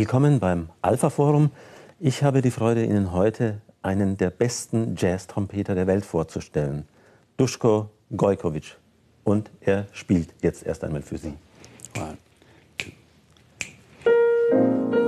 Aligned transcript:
Willkommen 0.00 0.40
beim 0.40 0.70
Alpha 0.80 1.10
Forum. 1.10 1.50
Ich 1.98 2.22
habe 2.22 2.40
die 2.40 2.50
Freude, 2.50 2.82
Ihnen 2.86 3.12
heute 3.12 3.60
einen 3.82 4.16
der 4.16 4.30
besten 4.30 4.96
Jazz-Trompeter 4.96 5.74
der 5.74 5.86
Welt 5.86 6.06
vorzustellen, 6.06 6.88
Duschko 7.36 7.90
Gojkovic. 8.16 8.78
Und 9.24 9.50
er 9.60 9.88
spielt 9.92 10.30
jetzt 10.40 10.64
erst 10.64 10.84
einmal 10.84 11.02
für 11.02 11.18
Sie. 11.18 11.34
Wow. 11.94 12.14
Música 14.54 14.99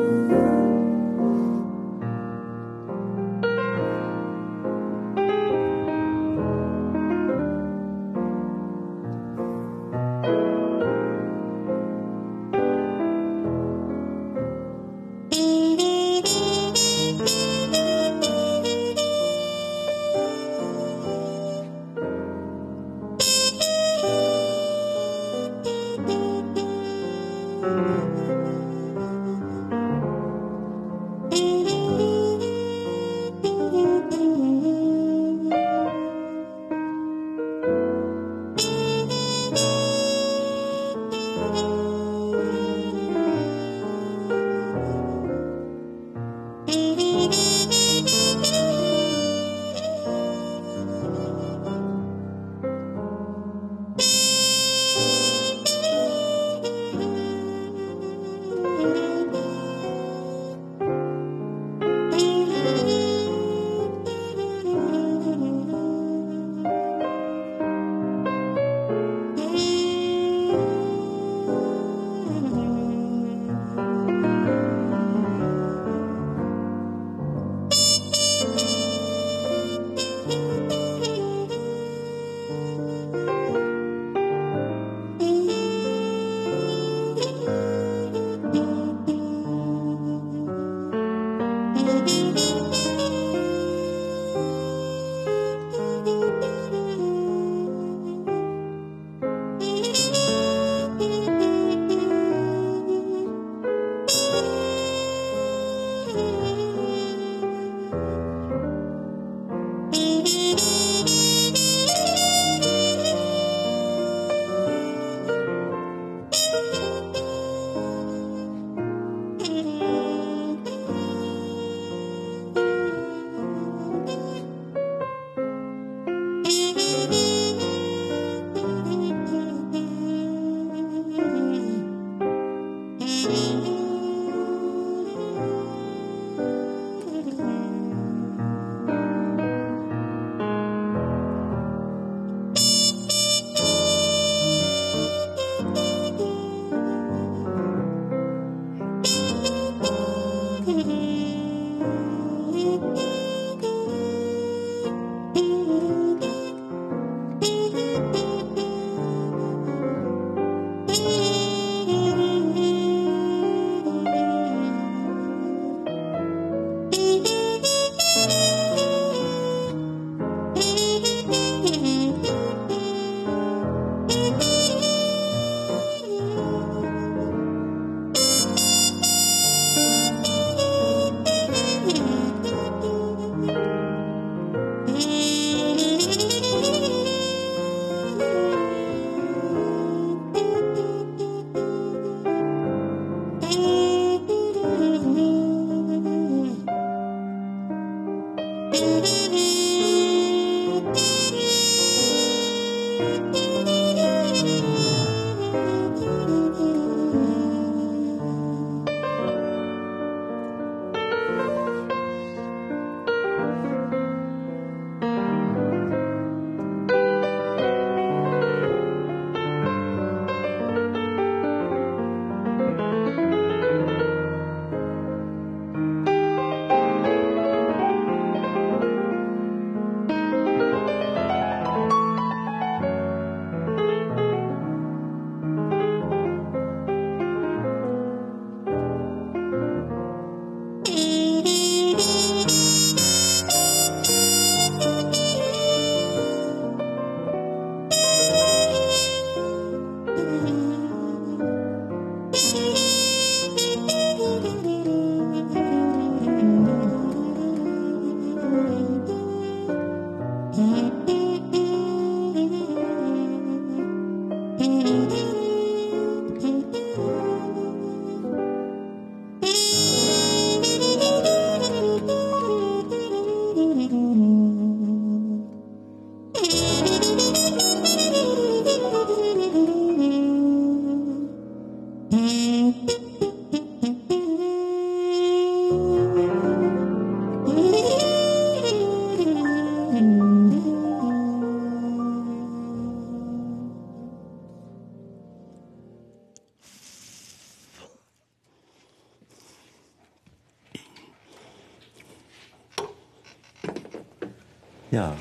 Ja, 304.92 305.14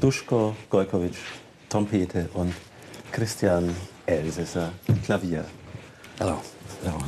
Duschko 0.00 0.54
Gojkovic, 0.70 1.16
Trompete 1.68 2.28
und 2.34 2.54
Christian 3.10 3.74
Elsässer, 4.06 4.70
Klavier. 5.04 5.44
Hallo. 6.20 6.36
Hallo. 6.84 6.98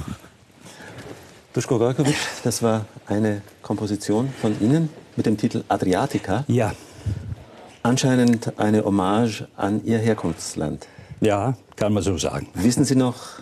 Duschko 1.52 1.78
Gojkovic, 1.78 2.16
das 2.42 2.60
war 2.60 2.86
eine 3.06 3.42
Komposition 3.62 4.30
von 4.40 4.60
Ihnen 4.60 4.88
mit 5.14 5.26
dem 5.26 5.36
Titel 5.36 5.62
Adriatica. 5.68 6.44
Ja. 6.48 6.72
Anscheinend 7.84 8.58
eine 8.58 8.84
Hommage 8.84 9.46
an 9.56 9.84
Ihr 9.84 9.98
Herkunftsland. 9.98 10.88
Ja, 11.20 11.56
kann 11.76 11.92
man 11.92 12.02
so 12.02 12.18
sagen. 12.18 12.48
Wissen 12.54 12.84
Sie 12.84 12.96
noch, 12.96 13.38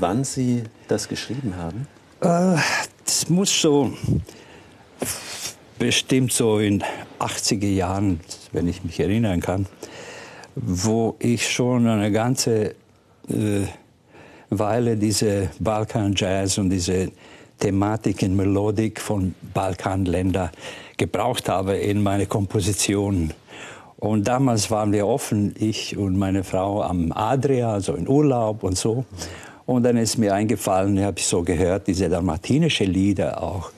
wann 0.00 0.24
Sie 0.24 0.64
das 0.88 1.06
geschrieben 1.06 1.54
haben? 1.56 1.86
Äh, 2.22 2.60
das 3.04 3.28
muss 3.28 3.62
so 3.62 3.92
bestimmt 5.78 6.32
so 6.32 6.58
in 6.58 6.82
80er 7.18 7.68
Jahren, 7.68 8.20
wenn 8.52 8.68
ich 8.68 8.84
mich 8.84 9.00
erinnern 9.00 9.40
kann, 9.40 9.66
wo 10.54 11.16
ich 11.18 11.50
schon 11.50 11.86
eine 11.86 12.10
ganze 12.10 12.74
äh, 13.28 13.66
Weile 14.50 14.96
diese 14.96 15.50
Balkan-Jazz 15.58 16.58
und 16.58 16.70
diese 16.70 17.10
Thematiken, 17.58 18.36
Melodik 18.36 19.00
von 19.00 19.34
Balkanländern 19.54 20.50
gebraucht 20.96 21.48
habe 21.48 21.76
in 21.76 22.02
meine 22.02 22.26
Kompositionen. 22.26 23.32
Und 23.98 24.28
damals 24.28 24.70
waren 24.70 24.92
wir 24.92 25.06
offen, 25.06 25.54
ich 25.58 25.96
und 25.96 26.18
meine 26.18 26.44
Frau 26.44 26.82
am 26.82 27.12
Adria, 27.12 27.72
also 27.72 27.94
in 27.94 28.08
Urlaub 28.08 28.62
und 28.62 28.76
so. 28.76 29.06
Und 29.64 29.82
dann 29.82 29.96
ist 29.96 30.18
mir 30.18 30.34
eingefallen, 30.34 31.02
habe 31.02 31.18
ich 31.18 31.26
so 31.26 31.42
gehört, 31.42 31.86
diese 31.86 32.08
dalmatinische 32.08 32.84
Lieder 32.84 33.42
auch. 33.42 33.70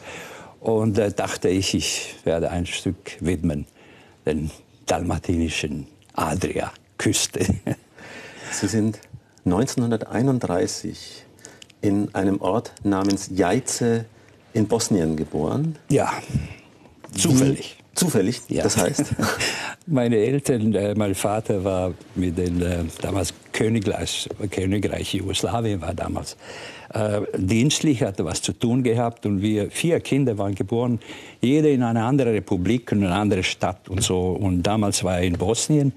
Und 0.60 0.98
da 0.98 1.08
dachte 1.10 1.48
ich, 1.48 1.74
ich 1.74 2.16
werde 2.24 2.50
ein 2.50 2.66
Stück 2.66 3.16
widmen, 3.20 3.66
den 4.26 4.50
dalmatinischen 4.86 5.86
Adria-Küste. 6.14 7.46
Sie 8.52 8.66
sind 8.66 8.98
1931 9.44 11.24
in 11.80 12.14
einem 12.14 12.40
Ort 12.40 12.72
namens 12.82 13.30
Jajce 13.32 14.04
in 14.52 14.66
Bosnien 14.66 15.16
geboren. 15.16 15.76
Ja, 15.90 16.12
zufällig. 17.16 17.76
Wie, 17.78 17.94
zufällig, 17.94 18.42
ja. 18.48 18.64
das 18.64 18.76
heißt? 18.76 19.04
Meine 19.86 20.16
Eltern, 20.16 20.74
äh, 20.74 20.94
mein 20.94 21.14
Vater 21.14 21.64
war 21.64 21.94
mit 22.14 22.36
den 22.36 22.60
äh, 22.60 22.84
damals 23.00 23.32
Königreich, 23.58 24.28
Königreich 24.52 25.14
Jugoslawien 25.14 25.80
war 25.80 25.92
damals 25.92 26.36
äh, 26.94 27.22
dienstlich, 27.36 28.04
hatte 28.04 28.24
was 28.24 28.40
zu 28.40 28.52
tun 28.52 28.84
gehabt 28.84 29.26
und 29.26 29.42
wir 29.42 29.72
vier 29.72 29.98
Kinder 29.98 30.38
waren 30.38 30.54
geboren, 30.54 31.00
jeder 31.40 31.68
in 31.68 31.82
eine 31.82 32.04
andere 32.04 32.32
Republik 32.32 32.92
und 32.92 33.02
eine 33.02 33.12
andere 33.12 33.42
Stadt 33.42 33.88
und 33.88 34.04
so. 34.04 34.28
Und 34.30 34.62
damals 34.62 35.02
war 35.02 35.16
er 35.16 35.24
in 35.24 35.36
Bosnien, 35.36 35.92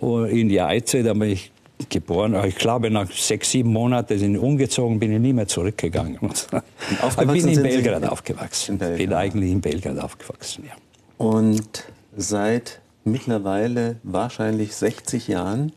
in 0.00 0.48
Jajce, 0.48 1.02
da 1.02 1.12
bin 1.12 1.32
ich 1.32 1.52
geboren. 1.90 2.34
Ich 2.46 2.56
glaube, 2.56 2.90
nach 2.90 3.10
sechs, 3.12 3.50
sieben 3.50 3.74
Monaten 3.74 4.18
sind 4.18 4.38
umgezogen, 4.38 4.98
bin 4.98 5.12
ich 5.12 5.20
nie 5.20 5.34
mehr 5.34 5.48
zurückgegangen. 5.48 6.18
ich 6.22 7.26
bin 7.26 7.48
in 7.48 7.62
Belgrad 7.62 8.04
in 8.04 8.08
aufgewachsen. 8.08 8.72
In 8.72 8.78
Belgrad. 8.78 8.98
Bin 8.98 9.12
eigentlich 9.12 9.52
in 9.52 9.60
Belgrad 9.60 9.98
aufgewachsen, 9.98 10.64
ja. 10.66 10.74
Und 11.18 11.84
seit 12.16 12.80
mittlerweile 13.04 13.96
wahrscheinlich 14.02 14.74
60 14.74 15.28
Jahren 15.28 15.72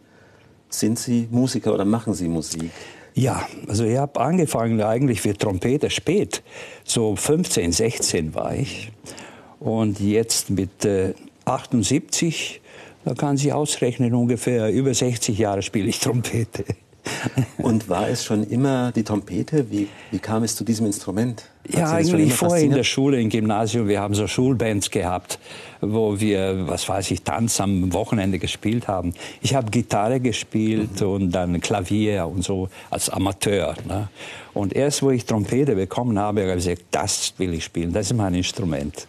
sind 0.70 1.00
Sie 1.00 1.28
Musiker 1.32 1.74
oder 1.74 1.86
machen 1.86 2.14
Sie 2.14 2.28
Musik? 2.28 2.72
Ja, 3.16 3.46
also 3.68 3.84
ich 3.84 3.98
habe 3.98 4.20
angefangen 4.20 4.82
eigentlich 4.82 5.22
für 5.22 5.34
Trompete 5.34 5.90
spät. 5.90 6.42
So 6.84 7.16
15, 7.16 7.72
16 7.72 8.34
war 8.36 8.56
ich. 8.56 8.92
Und 9.60 10.00
jetzt 10.00 10.50
mit 10.52 10.86
äh, 10.86 11.14
78 11.46 12.62
da 13.06 13.14
kann 13.14 13.38
sich 13.38 13.54
ausrechnen, 13.54 14.14
ungefähr 14.14 14.72
über 14.72 14.94
60 14.94 15.38
Jahre 15.38 15.62
spiele 15.62 15.88
ich 15.88 16.00
Trompete. 16.00 16.66
Und 17.58 17.90
war 17.90 18.08
es 18.10 18.24
schon 18.24 18.44
immer 18.44 18.92
die 18.92 19.04
Trompete? 19.04 19.70
Wie, 19.70 19.88
wie 20.12 20.20
kam 20.20 20.44
es 20.44 20.56
zu 20.56 20.64
diesem 20.64 20.86
Instrument? 20.86 21.44
Hat 21.68 21.76
ja, 21.76 21.92
eigentlich 21.92 22.34
vorher 22.34 22.64
in 22.64 22.72
der 22.72 22.84
Schule, 22.84 23.20
im 23.20 23.30
Gymnasium. 23.30 23.88
Wir 23.88 24.00
haben 24.00 24.16
so 24.16 24.28
Schulbands 24.28 24.90
gehabt, 24.90 25.40
wo 25.82 26.20
wir, 26.20 26.68
was 26.68 26.88
weiß 26.88 27.12
ich, 27.12 27.22
Tanz 27.22 27.60
am 27.62 27.94
Wochenende 27.94 28.40
gespielt 28.40 28.88
haben. 28.88 29.14
Ich 29.42 29.54
habe 29.54 29.70
Gitarre 29.70 30.20
gespielt 30.20 31.02
mhm. 31.02 31.08
und 31.08 31.32
dann 31.32 31.62
Klavier 31.62 32.28
und 32.28 32.44
so 32.44 32.70
als 32.90 33.10
Amateur. 33.10 33.76
Ne? 33.88 34.10
Und 34.54 34.74
erst, 34.74 35.04
wo 35.04 35.12
ich 35.12 35.26
Trompete 35.26 35.76
bekommen 35.76 36.18
habe, 36.18 36.42
habe 36.42 36.52
ich 36.52 36.66
gesagt, 36.66 36.84
das 36.92 37.34
will 37.38 37.54
ich 37.54 37.64
spielen, 37.64 37.94
das 37.94 38.08
ist 38.08 38.18
mein 38.18 38.34
Instrument. 38.34 39.08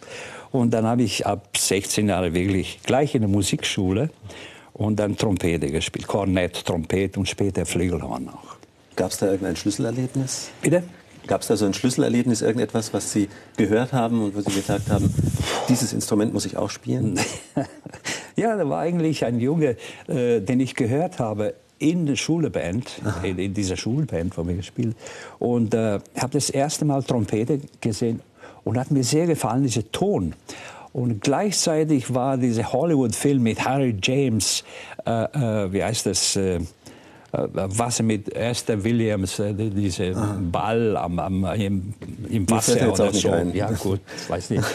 Und 0.53 0.73
dann 0.73 0.85
habe 0.85 1.03
ich 1.03 1.27
ab 1.27 1.57
16 1.57 2.09
Jahren 2.09 2.35
wirklich 2.35 2.81
gleich 2.83 3.15
in 3.15 3.23
der 3.23 3.31
Musikschule 3.31 4.11
und 4.81 4.97
dann 4.97 5.15
Trompete 5.15 5.71
gespielt. 5.71 6.07
Kornett, 6.07 6.65
Trompete 6.65 7.21
und 7.21 7.29
später 7.29 7.67
Flügelhorn 7.67 8.31
auch. 8.31 8.57
Gab 8.97 9.11
es 9.11 9.19
da 9.19 9.27
irgendein 9.27 9.55
Schlüsselerlebnis? 9.55 10.51
Bitte? 10.63 10.83
Gab 11.27 11.43
es 11.43 11.49
da 11.49 11.57
so 11.59 11.67
ein 11.67 11.75
Schlüsselerlebnis, 11.75 12.41
irgendetwas, 12.41 12.95
was 12.95 13.13
Sie 13.13 13.29
gehört 13.59 13.93
haben 13.93 14.23
und 14.23 14.35
wo 14.35 14.41
Sie 14.41 14.55
gesagt 14.55 14.89
haben, 14.89 15.13
dieses 15.69 15.93
Instrument 15.93 16.33
muss 16.33 16.47
ich 16.47 16.57
auch 16.57 16.71
spielen? 16.71 17.21
ja, 18.37 18.57
da 18.57 18.67
war 18.71 18.81
eigentlich 18.81 19.23
ein 19.27 19.39
Junge, 19.39 19.77
äh, 20.09 20.41
den 20.41 20.61
ich 20.61 20.75
gehört 20.75 21.19
habe 21.19 21.55
in 21.79 22.07
der 22.07 22.17
Schulband, 22.17 23.03
in, 23.23 23.39
in, 23.39 23.53
dieser 23.53 23.77
Schulband, 23.77 24.37
wo 24.39 24.49
wir 24.49 24.55
gespielt 24.55 24.97
und 25.39 25.75
äh, 25.75 25.99
habe 26.17 26.33
das 26.33 26.49
erste 26.49 26.87
Mal 26.87 27.03
Trompete 27.03 27.61
gesehen 27.83 28.23
und 28.65 28.79
hat 28.79 28.91
mir 28.91 29.05
sehr 29.05 29.27
gefallen, 29.27 29.63
dieser 29.63 29.93
Ton. 29.93 30.35
Und 30.93 31.21
gleichzeitig 31.21 32.13
war 32.13 32.37
dieser 32.37 32.73
Hollywood-Film 32.73 33.43
mit 33.43 33.65
Harry 33.65 33.97
James, 34.03 34.65
äh, 35.07 35.11
äh, 35.11 35.73
wie 35.73 35.85
heißt 35.85 36.07
das, 36.07 36.37
äh, 36.37 36.57
äh 36.57 36.61
was 37.33 38.03
mit 38.03 38.35
Esther 38.35 38.83
Williams, 38.83 39.39
äh, 39.39 39.55
dieser 39.55 40.13
Ball 40.51 40.97
am, 40.97 41.19
am, 41.19 41.45
im, 41.45 41.95
im 42.29 42.51
Wasser 42.51 42.93
oder 42.93 43.13
so. 43.13 43.29
Ja, 43.53 43.71
gut, 43.71 44.01
weiß 44.29 44.51
nicht. 44.51 44.65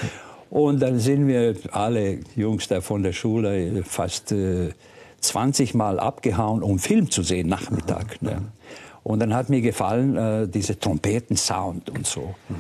Und 0.50 0.80
dann 0.82 1.00
sind 1.00 1.28
wir 1.28 1.56
alle 1.72 2.20
Jungs 2.36 2.68
da 2.70 2.80
von 2.80 3.04
der 3.04 3.12
Schule 3.12 3.84
fast 3.84 4.32
äh, 4.32 4.70
20 5.20 5.74
Mal 5.74 6.00
abgehauen, 6.00 6.64
um 6.64 6.80
Film 6.80 7.10
zu 7.12 7.24
sehen, 7.24 7.50
Nachmittag. 7.50 8.22
Ne? 8.22 8.42
Und 9.04 9.20
dann 9.20 9.34
hat 9.34 9.50
mir 9.50 9.62
gefallen, 9.62 10.16
äh, 10.16 10.48
dieser 10.48 10.80
Trompetensound 10.80 11.90
und 11.90 12.08
so. 12.08 12.36
Mhm. 12.48 12.56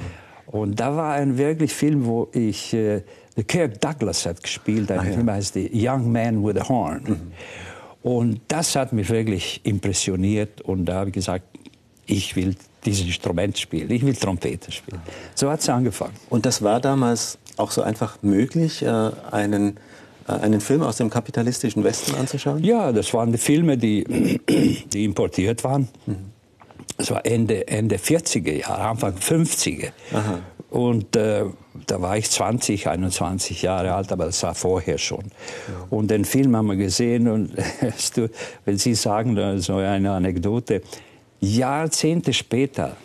Und 0.47 0.79
da 0.79 0.95
war 0.95 1.13
ein 1.13 1.37
wirklich 1.37 1.73
Film, 1.73 2.05
wo 2.05 2.27
ich, 2.33 2.73
äh, 2.73 3.01
Kirk 3.43 3.81
Douglas 3.81 4.25
hat 4.25 4.41
gespielt, 4.41 4.91
ein 4.91 4.99
ah, 4.99 5.03
Film 5.03 5.29
heißt 5.29 5.53
The 5.53 5.69
Young 5.73 6.11
Man 6.11 6.43
with 6.45 6.57
a 6.57 6.67
Horn. 6.67 7.03
Mhm. 7.03 7.31
Und 8.01 8.41
das 8.47 8.75
hat 8.75 8.93
mich 8.93 9.09
wirklich 9.09 9.61
impressioniert 9.63 10.61
und 10.61 10.85
da 10.85 10.95
habe 10.99 11.09
ich 11.09 11.15
gesagt, 11.15 11.45
ich 12.05 12.35
will 12.35 12.55
dieses 12.85 13.05
Instrument 13.05 13.57
spielen, 13.57 13.89
ich 13.89 14.05
will 14.05 14.15
Trompete 14.15 14.71
spielen. 14.71 15.01
So 15.33 15.49
hat 15.49 15.59
es 15.59 15.69
angefangen. 15.69 16.13
Und 16.29 16.45
das 16.45 16.61
war 16.61 16.79
damals 16.79 17.39
auch 17.57 17.71
so 17.71 17.81
einfach 17.81 18.21
möglich, 18.21 18.83
äh, 18.83 19.11
einen 19.31 19.79
äh, 20.27 20.31
einen 20.33 20.61
Film 20.61 20.81
aus 20.81 20.97
dem 20.97 21.09
kapitalistischen 21.09 21.83
Westen 21.83 22.15
anzuschauen? 22.15 22.63
Ja, 22.63 22.91
das 22.91 23.13
waren 23.13 23.31
die 23.31 23.37
Filme, 23.37 23.77
die, 23.77 24.39
die 24.93 25.03
importiert 25.03 25.63
waren. 25.63 25.87
Mhm. 26.05 26.34
Das 26.97 27.11
war 27.11 27.25
Ende, 27.25 27.67
Ende 27.67 27.97
40er 27.97 28.53
Jahre, 28.53 28.81
Anfang 28.89 29.15
50er. 29.15 29.91
Aha. 30.13 30.39
Und 30.69 31.15
äh, 31.15 31.45
da 31.87 32.01
war 32.01 32.17
ich 32.17 32.29
20, 32.29 32.87
21 32.87 33.61
Jahre 33.61 33.93
alt, 33.93 34.11
aber 34.11 34.25
das 34.25 34.41
war 34.43 34.55
vorher 34.55 34.97
schon. 34.97 35.23
Ja. 35.23 35.87
Und 35.89 36.11
den 36.11 36.25
Film 36.25 36.55
haben 36.55 36.67
wir 36.67 36.75
gesehen 36.75 37.27
und 37.27 37.51
wenn 38.65 38.77
Sie 38.77 38.95
sagen, 38.95 39.61
so 39.61 39.77
eine 39.77 40.11
Anekdote, 40.11 40.81
Jahrzehnte 41.39 42.33
später, 42.33 42.95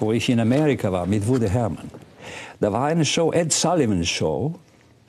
wo 0.00 0.12
ich 0.12 0.28
in 0.28 0.40
Amerika 0.40 0.92
war 0.92 1.06
mit 1.06 1.26
Woody 1.26 1.48
Herman, 1.48 1.90
da 2.60 2.72
war 2.72 2.86
eine 2.86 3.04
Show, 3.04 3.32
Ed 3.32 3.52
Sullivan 3.52 4.04
Show, 4.04 4.54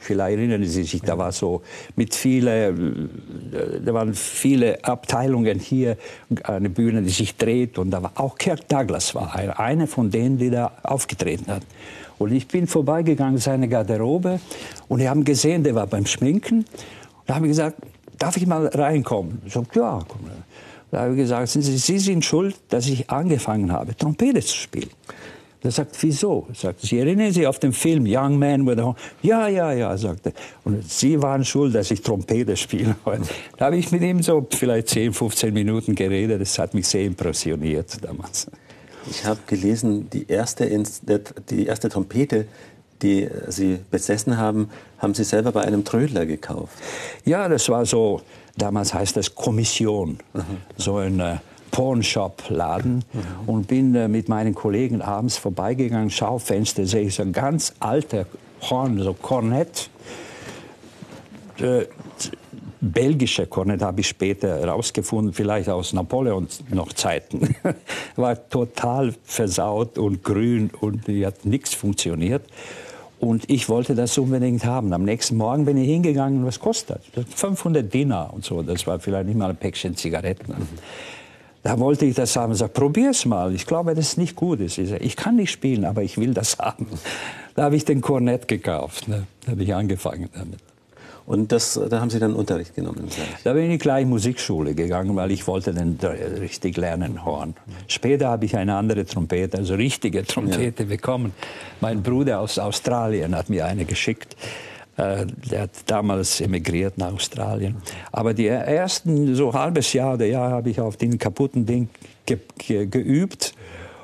Vielleicht 0.06 0.38
erinnern 0.38 0.64
Sie 0.64 0.84
sich, 0.84 1.02
da 1.02 1.18
war 1.18 1.32
so 1.32 1.64
mit 1.96 2.14
viele, 2.14 2.76
da 3.84 3.92
waren 3.92 4.14
viele 4.14 4.84
Abteilungen 4.84 5.58
hier, 5.58 5.98
eine 6.44 6.70
Bühne, 6.70 7.02
die 7.02 7.10
sich 7.10 7.36
dreht 7.36 7.80
und 7.80 7.90
da 7.90 8.04
war 8.04 8.12
auch 8.16 8.38
Kirk 8.38 8.68
Douglas 8.70 9.16
war 9.16 9.36
einer 9.36 9.88
von 9.88 10.12
denen, 10.12 10.38
die 10.38 10.52
da 10.52 10.72
aufgetreten 10.84 11.52
hat. 11.52 11.64
Und 12.20 12.32
ich 12.32 12.48
bin 12.48 12.68
vorbeigegangen, 12.68 13.40
seine 13.40 13.68
Garderobe 13.68 14.40
und 14.88 15.00
die 15.00 15.10
haben 15.10 15.24
gesehen, 15.24 15.64
der 15.64 15.74
war 15.74 15.88
beim 15.88 16.06
Schminken. 16.06 16.66
Da 17.26 17.36
habe 17.36 17.48
ich 17.48 17.52
gesagt, 17.52 17.78
darf 18.20 18.38
ich 18.38 18.46
mal 18.46 18.68
reinkommen? 18.68 19.42
Ich 19.44 19.54
sagte, 19.54 19.80
ja, 19.80 20.00
komm. 20.08 20.22
Da 20.92 21.02
habe 21.02 21.14
ich 21.14 21.18
gesagt, 21.18 21.50
Sie, 21.50 21.62
Sie 21.62 21.98
sind 21.98 22.24
schuld, 22.24 22.56
dass 22.70 22.88
ich 22.88 23.10
angefangen 23.10 23.72
habe, 23.72 23.98
Trompete 23.98 24.42
zu 24.42 24.56
spielen. 24.56 24.92
Er 25.66 25.72
sagt, 25.72 25.98
wieso? 26.02 26.48
Sagt, 26.54 26.82
Sie 26.82 27.00
erinnern 27.00 27.32
sich 27.32 27.48
auf 27.48 27.58
den 27.58 27.74
Film 27.74 28.06
Young 28.08 28.38
Man 28.38 28.68
with 28.68 28.78
a 28.78 28.84
Horn? 28.84 28.96
Ja, 29.24 29.48
ja, 29.48 29.72
ja, 29.72 29.98
sagte. 29.98 30.32
Und 30.64 30.88
Sie 30.88 31.20
waren 31.20 31.44
schuld, 31.44 31.74
dass 31.74 31.90
ich 31.90 32.02
Trompete 32.02 32.56
spiele. 32.56 32.96
Da 33.58 33.66
habe 33.66 33.78
ich 33.78 33.92
mit 33.92 34.04
ihm 34.04 34.22
so 34.22 34.46
vielleicht 34.52 34.90
10, 34.90 35.14
15 35.14 35.54
Minuten 35.54 35.96
geredet. 35.96 36.40
Das 36.40 36.60
hat 36.60 36.74
mich 36.76 36.88
sehr 36.88 37.06
impressioniert 37.06 37.98
damals. 38.04 38.48
Ich 39.10 39.26
habe 39.26 39.40
gelesen, 39.48 40.10
die 40.12 40.28
erste, 40.28 40.70
die 41.50 41.66
erste 41.66 41.90
Trompete, 41.90 42.46
die 43.02 43.28
Sie 43.48 43.80
besessen 43.90 44.38
haben, 44.38 44.70
haben 45.00 45.14
Sie 45.16 45.24
selber 45.24 45.52
bei 45.52 45.62
einem 45.62 45.84
Trödler 45.84 46.28
gekauft. 46.28 46.78
Ja, 47.24 47.50
das 47.50 47.70
war 47.70 47.86
so, 47.86 48.22
damals 48.56 48.94
heißt 48.94 49.18
das 49.18 49.34
Kommission, 49.34 50.20
mhm. 50.34 50.44
so 50.78 50.98
ein 50.98 51.20
äh, 51.20 51.38
Pornshop-Laden 51.76 53.04
mhm. 53.12 53.24
und 53.48 53.68
bin 53.68 53.94
äh, 53.96 54.08
mit 54.08 54.30
meinen 54.30 54.56
Kollegen 54.56 55.02
abends 55.02 55.38
vorbeigegangen, 55.38 56.10
Schaufenster, 56.10 56.86
sehe 56.86 57.02
ich 57.02 57.16
so 57.16 57.24
ein 57.24 57.34
ganz 57.34 57.74
alter 57.82 58.28
Horn, 58.62 58.98
so 59.00 59.14
Kornett. 59.14 59.90
Äh, 61.60 61.86
belgische 62.80 63.48
Kornett 63.48 63.82
habe 63.82 64.00
ich 64.00 64.08
später 64.08 64.58
herausgefunden, 64.60 65.34
vielleicht 65.34 65.68
aus 65.68 65.92
Napoleon 65.92 66.48
noch 66.72 66.94
Zeiten. 66.94 67.56
War 68.16 68.48
total 68.48 69.14
versaut 69.26 69.98
und 69.98 70.24
grün 70.24 70.70
und 70.80 71.10
hat 71.10 71.44
nichts 71.44 71.74
funktioniert. 71.74 72.44
Und 73.20 73.50
ich 73.50 73.68
wollte 73.68 73.96
das 73.96 74.18
unbedingt 74.18 74.64
haben. 74.64 74.94
Am 74.94 75.04
nächsten 75.04 75.36
Morgen 75.36 75.66
bin 75.66 75.76
ich 75.76 75.90
hingegangen, 75.90 76.46
was 76.46 76.58
kostet 76.58 77.02
das? 77.16 77.26
500 77.36 77.94
Dinar 77.94 78.34
und 78.34 78.46
so. 78.46 78.62
Das 78.62 78.88
war 78.88 78.98
vielleicht 79.00 79.28
nicht 79.28 79.38
mal 79.38 79.50
ein 79.50 79.58
Päckchen 79.58 79.98
Zigaretten. 79.98 80.54
Da 81.66 81.80
wollte 81.80 82.06
ich 82.06 82.14
das 82.14 82.36
haben. 82.36 82.52
Ich 82.54 82.60
sagte, 82.60 82.80
probier's 82.80 83.26
mal. 83.26 83.52
Ich 83.56 83.66
glaube, 83.66 83.96
dass 83.96 84.10
es 84.10 84.18
nicht 84.18 84.36
gut 84.36 84.60
ist. 84.60 84.78
Ich, 84.78 84.90
sag, 84.90 85.02
ich 85.02 85.16
kann 85.16 85.36
nicht 85.38 85.50
spielen, 85.50 85.84
aber 85.84 86.04
ich 86.04 86.16
will 86.20 86.32
das 86.32 86.60
haben. 86.60 86.86
Da 87.56 87.64
habe 87.64 87.76
ich 87.76 87.84
den 87.84 88.02
Kornett 88.02 88.48
gekauft. 88.48 89.08
Ne? 89.08 89.26
Da 89.44 89.54
habe 89.54 89.64
ich 89.64 89.74
angefangen 89.74 90.30
damit. 90.36 90.60
Und 91.26 91.52
das, 91.52 91.80
da 91.90 92.00
haben 92.00 92.12
Sie 92.12 92.20
dann 92.20 92.36
Unterricht 92.36 92.76
genommen? 92.76 93.08
Gleich. 93.08 93.44
Da 93.44 93.54
bin 93.54 93.72
ich 93.72 93.80
gleich 93.80 94.04
in 94.04 94.10
Musikschule 94.10 94.76
gegangen, 94.76 95.16
weil 95.16 95.32
ich 95.32 95.48
wollte 95.48 95.74
dann 95.74 95.98
richtig 96.40 96.78
lernen 96.78 97.26
Horn. 97.26 97.56
Später 97.88 98.28
habe 98.28 98.46
ich 98.46 98.56
eine 98.56 98.76
andere 98.76 99.04
Trompete, 99.08 99.58
also 99.58 99.74
richtige 99.74 100.24
Trompete 100.24 100.84
ja. 100.84 100.90
bekommen. 100.90 101.34
Mein 101.82 102.04
Bruder 102.04 102.42
aus 102.42 102.60
Australien 102.60 103.36
hat 103.36 103.50
mir 103.50 103.66
eine 103.66 103.86
geschickt. 103.86 104.36
Äh, 104.98 105.26
der 105.52 105.64
hat 105.64 105.72
damals 105.88 106.40
emigriert 106.40 106.98
nach 106.98 107.14
Australien. 107.14 107.76
Aber 108.12 108.34
die 108.34 108.48
ersten 108.48 109.36
so 109.36 109.54
halbes 109.54 109.92
Jahr 109.94 110.14
oder 110.14 110.26
Jahr 110.26 110.52
habe 110.52 110.70
ich 110.70 110.80
auf 110.80 110.96
den 110.98 111.18
kaputten 111.18 111.66
Ding 111.66 111.90
ge 112.26 112.40
ge 112.58 112.86
geübt 112.86 113.54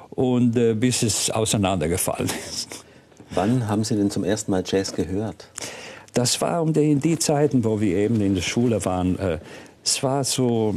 und 0.10 0.58
äh, 0.58 0.74
bis 0.74 1.04
es 1.04 1.30
auseinandergefallen 1.30 2.30
ist. 2.50 2.86
Wann 3.32 3.68
haben 3.68 3.86
Sie 3.86 3.96
denn 3.96 4.12
zum 4.12 4.26
ersten 4.26 4.52
Mal 4.52 4.64
Jazz 4.66 4.94
gehört? 4.94 5.48
Das 6.14 6.42
war 6.42 6.62
um 6.62 6.74
die, 6.74 6.96
die 6.96 7.18
Zeiten, 7.18 7.64
wo 7.64 7.80
wir 7.80 7.96
eben 7.96 8.20
in 8.20 8.36
der 8.36 8.42
Schule 8.42 8.84
waren. 8.84 9.18
Äh, 9.18 9.40
es 9.84 10.04
war 10.04 10.26
so 10.26 10.76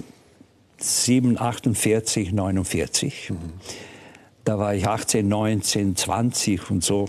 7, 0.78 1.40
48, 1.40 2.32
49. 2.32 3.30
Mhm. 3.30 3.36
Da 4.44 4.58
war 4.58 4.74
ich 4.74 4.86
18, 4.86 5.26
19, 5.26 5.96
20 5.96 6.70
und 6.70 6.84
so. 6.84 7.08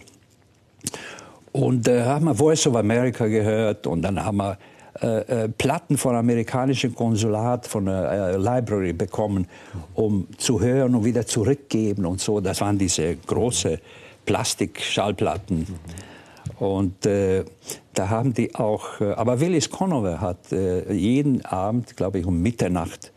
Und 1.56 1.88
äh, 1.88 2.04
haben 2.04 2.26
wir 2.26 2.36
Voice 2.36 2.68
of 2.68 2.76
America 2.76 3.28
gehört 3.28 3.88
und 3.88 4.02
dann 4.02 4.22
haben 4.22 4.38
wir 4.38 4.58
äh, 5.02 5.44
äh, 5.44 5.48
Platten 5.48 5.98
von 5.98 6.14
amerikanischen 6.14 6.94
Konsulat, 6.94 7.66
von 7.66 7.86
der 7.86 8.12
äh, 8.12 8.36
Library 8.38 8.92
bekommen, 8.92 9.48
um 9.94 10.28
zu 10.38 10.60
hören 10.60 10.96
und 10.96 11.06
wieder 11.06 11.26
zurückgeben 11.26 12.06
und 12.06 12.20
so. 12.20 12.42
Das 12.42 12.60
waren 12.60 12.78
diese 12.78 13.16
große 13.16 13.80
Plastikschallplatten. 14.26 15.60
Mhm. 15.60 16.66
Und 16.66 17.06
äh, 17.06 17.46
da 17.94 18.10
haben 18.10 18.34
die 18.34 18.54
auch, 18.54 19.00
äh, 19.00 19.14
aber 19.14 19.40
Willis 19.40 19.70
Conover 19.70 20.20
hat 20.20 20.52
äh, 20.52 20.92
jeden 20.92 21.46
Abend, 21.46 21.96
glaube 21.96 22.20
ich, 22.20 22.26
um 22.26 22.42
Mitternacht, 22.42 23.14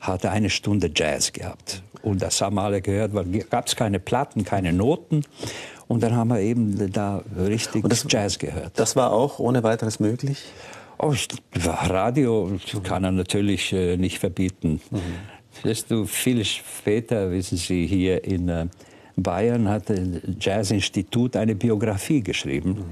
hat 0.00 0.24
er 0.24 0.32
eine 0.32 0.50
Stunde 0.50 0.90
Jazz 0.92 1.32
gehabt. 1.32 1.84
Und 2.02 2.20
das 2.22 2.40
haben 2.40 2.58
alle 2.58 2.82
gehört, 2.82 3.14
weil 3.14 3.26
gab 3.44 3.68
es 3.68 3.76
keine 3.76 3.98
Platten, 4.00 4.44
keine 4.44 4.72
Noten. 4.72 5.24
Und 5.88 6.02
dann 6.02 6.16
haben 6.16 6.28
wir 6.28 6.40
eben 6.40 6.92
da 6.92 7.22
richtig 7.38 7.88
das, 7.88 8.06
Jazz 8.08 8.38
gehört. 8.38 8.72
Das 8.74 8.96
war 8.96 9.12
auch 9.12 9.38
ohne 9.38 9.62
weiteres 9.62 10.00
möglich? 10.00 10.42
Oh, 10.98 11.12
Radio 11.64 12.58
kann 12.82 13.04
er 13.04 13.12
natürlich 13.12 13.72
äh, 13.72 13.96
nicht 13.96 14.18
verbieten. 14.18 14.80
Mhm. 14.90 15.72
Du, 15.88 16.06
viel 16.06 16.44
später, 16.44 17.30
wissen 17.30 17.56
Sie, 17.56 17.86
hier 17.86 18.24
in 18.24 18.48
äh, 18.48 18.66
Bayern 19.16 19.68
hat 19.68 19.90
das 19.90 19.98
Jazzinstitut 20.40 21.36
eine 21.36 21.54
Biografie 21.54 22.22
geschrieben. 22.22 22.70
Mhm. 22.70 22.84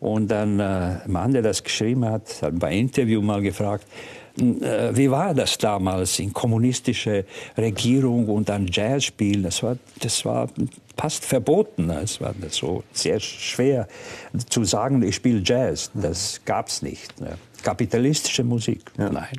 Und 0.00 0.28
dann, 0.28 0.58
äh, 0.58 0.98
Mann, 1.06 1.32
der 1.32 1.42
das 1.42 1.62
geschrieben 1.62 2.04
hat, 2.04 2.42
hat 2.42 2.58
bei 2.58 2.74
Interview 2.74 3.22
mal 3.22 3.40
gefragt, 3.40 3.86
äh, 4.36 4.96
wie 4.96 5.10
war 5.10 5.34
das 5.34 5.58
damals 5.58 6.18
in 6.18 6.32
kommunistischer 6.32 7.22
Regierung 7.56 8.28
und 8.28 8.48
dann 8.48 8.66
Jazz 8.66 9.04
spielen? 9.04 9.42
Das 9.42 9.62
war, 9.62 9.76
das 10.00 10.24
war 10.24 10.48
fast 10.96 11.24
verboten. 11.24 11.90
Es 11.90 12.20
war 12.20 12.34
so 12.50 12.82
sehr 12.92 13.20
schwer 13.20 13.86
zu 14.48 14.64
sagen, 14.64 15.02
ich 15.02 15.16
spiele 15.16 15.42
Jazz. 15.44 15.90
Das 15.94 16.40
gab 16.44 16.68
es 16.68 16.82
nicht. 16.82 17.20
Ne? 17.20 17.36
Kapitalistische 17.62 18.44
Musik, 18.44 18.82
ja. 18.98 19.10
nein. 19.10 19.36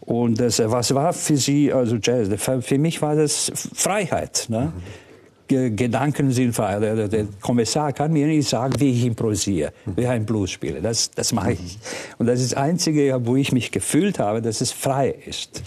Und 0.00 0.40
das, 0.40 0.60
was 0.64 0.94
war 0.94 1.12
für 1.12 1.36
Sie, 1.36 1.72
also 1.72 1.96
Jazz? 1.96 2.28
Für 2.60 2.78
mich 2.78 3.00
war 3.00 3.14
das 3.14 3.52
Freiheit. 3.74 4.46
Ne? 4.48 4.72
Mhm. 4.74 5.76
Gedanken 5.76 6.30
sind 6.30 6.54
frei. 6.54 6.78
Der, 6.78 7.08
der, 7.08 7.26
Kommissar 7.40 7.92
kann 7.92 8.12
mir 8.12 8.26
nicht 8.26 8.48
sagen, 8.48 8.74
wie 8.78 8.92
ich 8.92 9.04
improvisiere, 9.04 9.72
wie 9.84 10.02
ich 10.02 10.08
ein 10.08 10.24
Blues 10.24 10.50
spiele. 10.50 10.80
Das, 10.80 11.10
das 11.10 11.32
mache 11.32 11.52
ich. 11.52 11.78
Und 12.18 12.26
das 12.26 12.40
ist 12.40 12.52
das 12.52 12.58
Einzige, 12.58 13.20
wo 13.24 13.34
ich 13.36 13.50
mich 13.50 13.72
gefühlt 13.72 14.20
habe, 14.20 14.42
dass 14.42 14.60
es 14.60 14.70
frei 14.70 15.10
ist. 15.26 15.62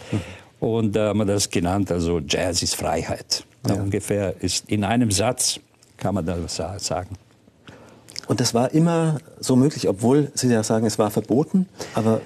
Und 0.59 0.95
da 0.95 1.07
äh, 1.07 1.09
haben 1.09 1.19
wir 1.19 1.25
das 1.25 1.49
genannt, 1.49 1.91
also 1.91 2.21
Jazz 2.25 2.63
ist 2.63 2.75
Freiheit. 2.75 3.45
Ja. 3.67 3.75
Ungefähr 3.75 4.35
ist 4.41 4.69
in 4.69 4.83
einem 4.83 5.11
Satz 5.11 5.59
kann 5.97 6.15
man 6.15 6.25
das 6.25 6.61
sagen. 6.77 7.17
Und 8.27 8.39
das 8.39 8.53
war 8.53 8.73
immer 8.73 9.17
so 9.39 9.55
möglich, 9.55 9.87
obwohl 9.89 10.31
Sie 10.33 10.47
ja 10.47 10.63
sagen, 10.63 10.85
es 10.85 10.97
war 10.97 11.11
verboten. 11.11 11.67
Aber 11.93 12.21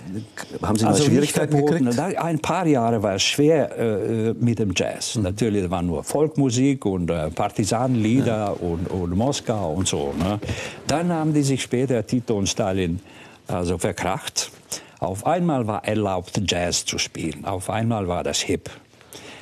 haben 0.62 0.78
Sie 0.78 0.86
mal 0.86 0.92
also 0.92 1.06
Schwierigkeiten 1.06 1.58
gekriegt? 1.58 2.00
Ein 2.00 2.40
paar 2.40 2.68
Jahre 2.68 3.02
war 3.02 3.16
es 3.16 3.24
schwer 3.24 3.78
äh, 3.78 4.34
mit 4.34 4.60
dem 4.60 4.74
Jazz. 4.76 5.16
Mhm. 5.16 5.24
Natürlich 5.24 5.70
war 5.70 5.82
nur 5.82 6.04
Folkmusik 6.04 6.86
und 6.86 7.10
äh, 7.10 7.32
Partisanenlieder 7.32 8.26
ja. 8.38 8.48
und, 8.50 8.88
und, 8.92 9.18
Moskau 9.18 9.74
und 9.74 9.88
so. 9.88 10.14
Ne? 10.20 10.40
Dann 10.86 11.12
haben 11.12 11.34
die 11.34 11.44
sich 11.44 11.64
später, 11.64 12.06
Tito 12.06 12.38
und 12.38 12.48
Stalin, 12.48 13.00
also 13.48 13.80
verkracht. 13.80 14.52
Auf 15.00 15.26
einmal 15.26 15.66
war 15.66 15.84
erlaubt, 15.84 16.40
Jazz 16.46 16.86
zu 16.86 17.00
spielen. 17.00 17.46
Auf 17.46 17.70
einmal 17.70 18.08
war 18.08 18.24
das 18.24 18.40
hip. 18.40 18.70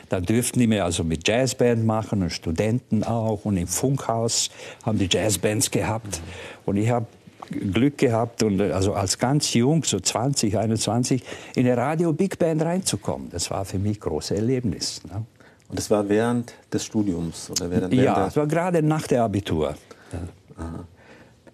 Da 0.10 0.20
dürften 0.20 0.60
die 0.60 0.68
mehr 0.68 0.86
also 0.86 1.04
mit 1.04 1.28
Jazzband 1.28 1.86
machen 1.86 2.22
und 2.22 2.32
Studenten 2.32 3.04
auch. 3.04 3.46
Und 3.46 3.58
im 3.58 3.68
Funkhaus 3.68 4.50
haben 4.84 4.98
die 4.98 5.08
Jazzbands 5.10 5.72
gehabt. 5.72 6.22
Und 6.66 6.78
ich 6.78 6.90
habe 6.90 7.08
Glück 7.50 7.98
gehabt 7.98 8.44
und 8.44 8.60
also 8.60 8.94
als 8.94 9.20
ganz 9.20 9.54
jung, 9.54 9.84
so 9.84 10.00
20, 10.00 10.58
21, 10.58 11.24
in 11.56 11.66
eine 11.66 11.78
Radio 11.78 12.12
Big 12.14 12.40
Band 12.40 12.64
reinzukommen. 12.64 13.30
Das 13.30 13.52
war 13.52 13.66
für 13.66 13.78
mich 13.78 13.98
ein 13.98 14.02
großes 14.02 14.38
Erlebnis. 14.38 15.02
Ne? 15.06 15.26
Und 15.70 15.80
das 15.80 15.90
war 15.90 16.08
während 16.10 16.54
des 16.72 16.86
Studiums 16.86 17.50
oder 17.50 17.70
während, 17.70 17.92
während 17.92 18.18
Ja, 18.18 18.28
es 18.28 18.36
war 18.36 18.48
gerade 18.48 18.82
nach 18.82 19.08
der 19.08 19.24
Abitur. 19.24 19.76
Ja. 20.12 20.86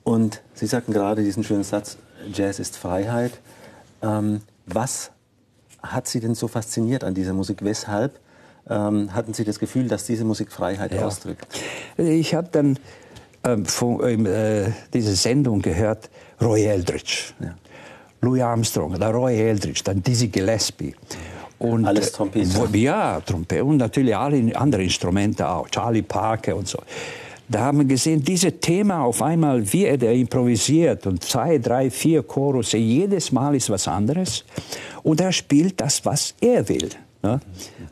Und 0.03 0.41
Sie 0.53 0.67
sagten 0.67 0.93
gerade 0.93 1.23
diesen 1.23 1.43
schönen 1.43 1.63
Satz: 1.63 1.97
Jazz 2.33 2.59
ist 2.59 2.77
Freiheit. 2.77 3.39
Ähm, 4.01 4.41
was 4.65 5.11
hat 5.81 6.07
Sie 6.07 6.19
denn 6.19 6.35
so 6.35 6.47
fasziniert 6.47 7.03
an 7.03 7.13
dieser 7.13 7.33
Musik? 7.33 7.63
Weshalb 7.63 8.19
ähm, 8.69 9.13
hatten 9.13 9.33
Sie 9.33 9.43
das 9.43 9.59
Gefühl, 9.59 9.87
dass 9.87 10.05
diese 10.05 10.23
Musik 10.23 10.51
Freiheit 10.51 10.93
ja. 10.93 11.05
ausdrückt? 11.05 11.47
Ich 11.97 12.33
habe 12.33 12.49
dann 12.51 12.77
ähm, 13.43 13.65
von, 13.65 14.25
äh, 14.25 14.71
diese 14.93 15.15
Sendung 15.15 15.61
gehört, 15.61 16.09
Roy 16.41 16.65
Eldridge, 16.65 17.33
ja. 17.39 17.55
Louis 18.21 18.41
Armstrong, 18.41 18.99
dann 18.99 19.15
Roy 19.15 19.39
Eldridge, 19.39 19.81
dann 19.83 20.01
Dizzy 20.03 20.27
Gillespie. 20.27 20.95
Und, 21.57 21.85
Alles 21.85 22.11
Trompete. 22.11 22.77
Ja, 22.77 23.19
Trompete 23.21 23.63
und 23.63 23.77
natürlich 23.77 24.15
alle 24.15 24.55
andere 24.55 24.83
Instrumente 24.83 25.47
auch, 25.47 25.69
Charlie 25.69 26.01
Parker 26.01 26.55
und 26.55 26.67
so. 26.67 26.79
Da 27.47 27.59
haben 27.59 27.79
wir 27.79 27.85
gesehen, 27.85 28.23
dieses 28.23 28.53
Thema 28.61 29.03
auf 29.03 29.21
einmal, 29.21 29.71
wie 29.73 29.85
er 29.85 29.97
der 29.97 30.13
improvisiert 30.13 31.05
und 31.05 31.23
zwei, 31.23 31.57
drei, 31.57 31.91
vier 31.91 32.23
Chorus, 32.23 32.71
jedes 32.71 33.31
Mal 33.31 33.55
ist 33.55 33.69
was 33.69 33.87
anderes. 33.87 34.45
Und 35.03 35.19
er 35.19 35.31
spielt 35.33 35.81
das, 35.81 36.05
was 36.05 36.33
er 36.39 36.67
will. 36.69 36.89
Ne? 37.23 37.39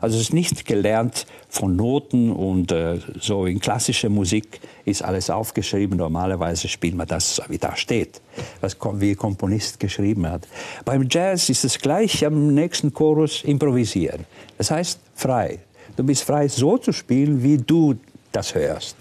Also 0.00 0.16
es 0.16 0.24
ist 0.24 0.32
nicht 0.32 0.64
gelernt 0.64 1.26
von 1.48 1.76
Noten 1.76 2.32
und 2.32 2.72
äh, 2.72 2.98
so 3.20 3.46
in 3.46 3.60
klassischer 3.60 4.08
Musik 4.08 4.60
ist 4.84 5.02
alles 5.02 5.30
aufgeschrieben. 5.30 5.96
Normalerweise 5.96 6.68
spielt 6.68 6.94
man 6.94 7.06
das, 7.06 7.40
wie 7.48 7.58
da 7.58 7.76
steht, 7.76 8.20
was 8.60 8.76
wie 8.94 9.14
Komponist 9.14 9.78
geschrieben 9.78 10.26
hat. 10.26 10.48
Beim 10.84 11.06
Jazz 11.08 11.48
ist 11.48 11.64
es 11.64 11.78
gleich 11.78 12.24
am 12.24 12.54
nächsten 12.54 12.92
Chorus 12.92 13.44
improvisieren. 13.44 14.24
Das 14.58 14.70
heißt 14.70 15.00
frei. 15.14 15.60
Du 15.96 16.04
bist 16.04 16.22
frei, 16.22 16.48
so 16.48 16.78
zu 16.78 16.92
spielen, 16.92 17.42
wie 17.42 17.58
du 17.58 17.96
das 18.32 18.54
hörst. 18.54 18.96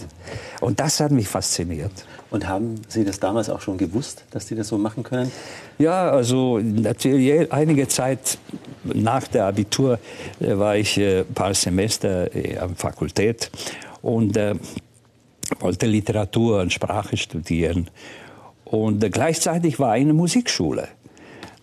Und 0.59 0.79
das 0.79 0.99
hat 0.99 1.11
mich 1.11 1.27
fasziniert. 1.27 1.91
Und 2.31 2.47
haben 2.47 2.75
Sie 2.87 3.03
das 3.03 3.19
damals 3.19 3.49
auch 3.49 3.61
schon 3.61 3.77
gewusst, 3.77 4.23
dass 4.31 4.47
Sie 4.47 4.55
das 4.55 4.67
so 4.67 4.77
machen 4.77 5.03
können? 5.03 5.31
Ja, 5.79 6.11
also 6.11 6.59
natürlich 6.59 7.51
einige 7.51 7.87
Zeit 7.87 8.37
nach 8.83 9.27
der 9.27 9.45
Abitur 9.45 9.99
äh, 10.39 10.57
war 10.57 10.77
ich 10.77 10.97
ein 10.97 11.03
äh, 11.03 11.23
paar 11.23 11.53
Semester 11.53 12.33
äh, 12.35 12.57
an 12.57 12.75
Fakultät 12.75 13.49
und 14.01 14.39
wollte 15.59 15.87
Literatur 15.87 16.61
und 16.61 16.71
Sprache 16.71 17.17
studieren. 17.17 17.89
Und 18.63 19.11
gleichzeitig 19.11 19.79
war 19.79 19.91
eine 19.91 20.13
Musikschule. 20.13 20.87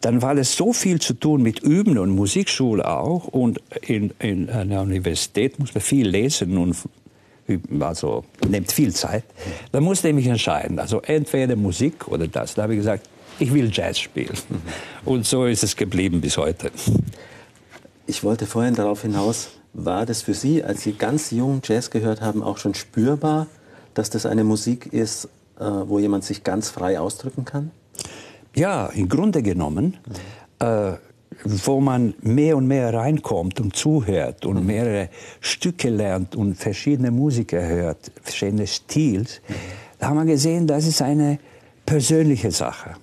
Dann 0.01 0.21
war 0.21 0.37
es 0.37 0.57
so 0.57 0.73
viel 0.73 1.01
zu 1.01 1.15
tun 1.15 1.43
mit 1.43 1.61
Üben 1.61 1.97
und 1.97 2.11
Musikschule 2.11 2.87
auch. 2.87 3.29
Und 3.29 3.61
in, 3.81 4.13
in 4.19 4.51
einer 4.51 4.83
Universität 4.83 5.59
muss 5.59 5.73
man 5.75 5.81
viel 5.81 6.09
lesen 6.09 6.59
und 6.59 6.77
also 7.81 8.25
nimmt 8.49 8.73
viel 8.73 8.95
Zeit. 8.95 9.25
Da 9.73 9.81
musste 9.81 10.09
ich 10.09 10.15
mich 10.15 10.27
entscheiden. 10.27 10.79
Also 10.79 11.01
entweder 11.01 11.57
Musik 11.57 12.09
oder 12.09 12.27
das. 12.29 12.55
Da 12.55 12.63
habe 12.63 12.75
ich 12.75 12.81
gesagt, 12.81 13.09
ich 13.39 13.53
will 13.53 13.71
Jazz 13.73 13.99
spielen. 13.99 14.37
Und 15.05 15.27
so 15.27 15.47
ist 15.47 15.63
es 15.63 15.77
geblieben 15.77 16.21
bis 16.21 16.37
heute. 16.37 16.71
Ich 18.07 18.23
wollte 18.25 18.47
vorhin 18.47 18.75
darauf 18.75 19.03
hinaus, 19.03 19.49
war 19.73 20.07
das 20.07 20.23
für 20.23 20.35
Sie, 20.35 20.63
als 20.65 20.83
Sie 20.83 20.93
ganz 20.93 21.31
jung 21.31 21.61
Jazz 21.65 21.91
gehört 21.91 22.21
haben, 22.21 22.43
auch 22.43 22.59
schon 22.59 22.75
spürbar, 22.75 23.47
dass 23.95 24.11
das 24.11 24.27
eine 24.27 24.45
Musik 24.45 24.93
ist, 24.93 25.29
äh, 25.59 25.65
wo 25.65 25.99
jemand 25.99 26.25
sich 26.25 26.45
ganz 26.45 26.71
frei 26.71 26.99
ausdrücken 26.99 27.45
kann? 27.45 27.71
Ja, 28.55 28.87
im 28.87 29.09
Grunde 29.09 29.43
genommen, 29.43 29.99
mhm. 30.07 30.67
äh, 30.67 30.93
wo 31.45 31.81
man 31.81 32.15
mehr 32.23 32.57
und 32.57 32.67
mehr 32.67 32.93
reinkommt 32.93 33.61
und 33.61 33.77
zuhört 33.77 34.47
und 34.47 34.61
mhm. 34.61 34.67
mehrere 34.67 35.09
Stücke 35.41 35.91
lernt 35.91 36.35
und 36.35 36.55
verschiedene 36.57 37.11
Musiker 37.11 37.67
hört, 37.67 38.11
verschiedene 38.23 38.67
Stils, 38.67 39.41
mhm. 39.49 39.55
da 39.99 40.09
haben 40.09 40.17
wir 40.17 40.25
gesehen, 40.25 40.67
das 40.67 40.87
ist 40.87 41.03
eine 41.03 41.39
persönliche 41.85 42.51
Sache. 42.51 42.95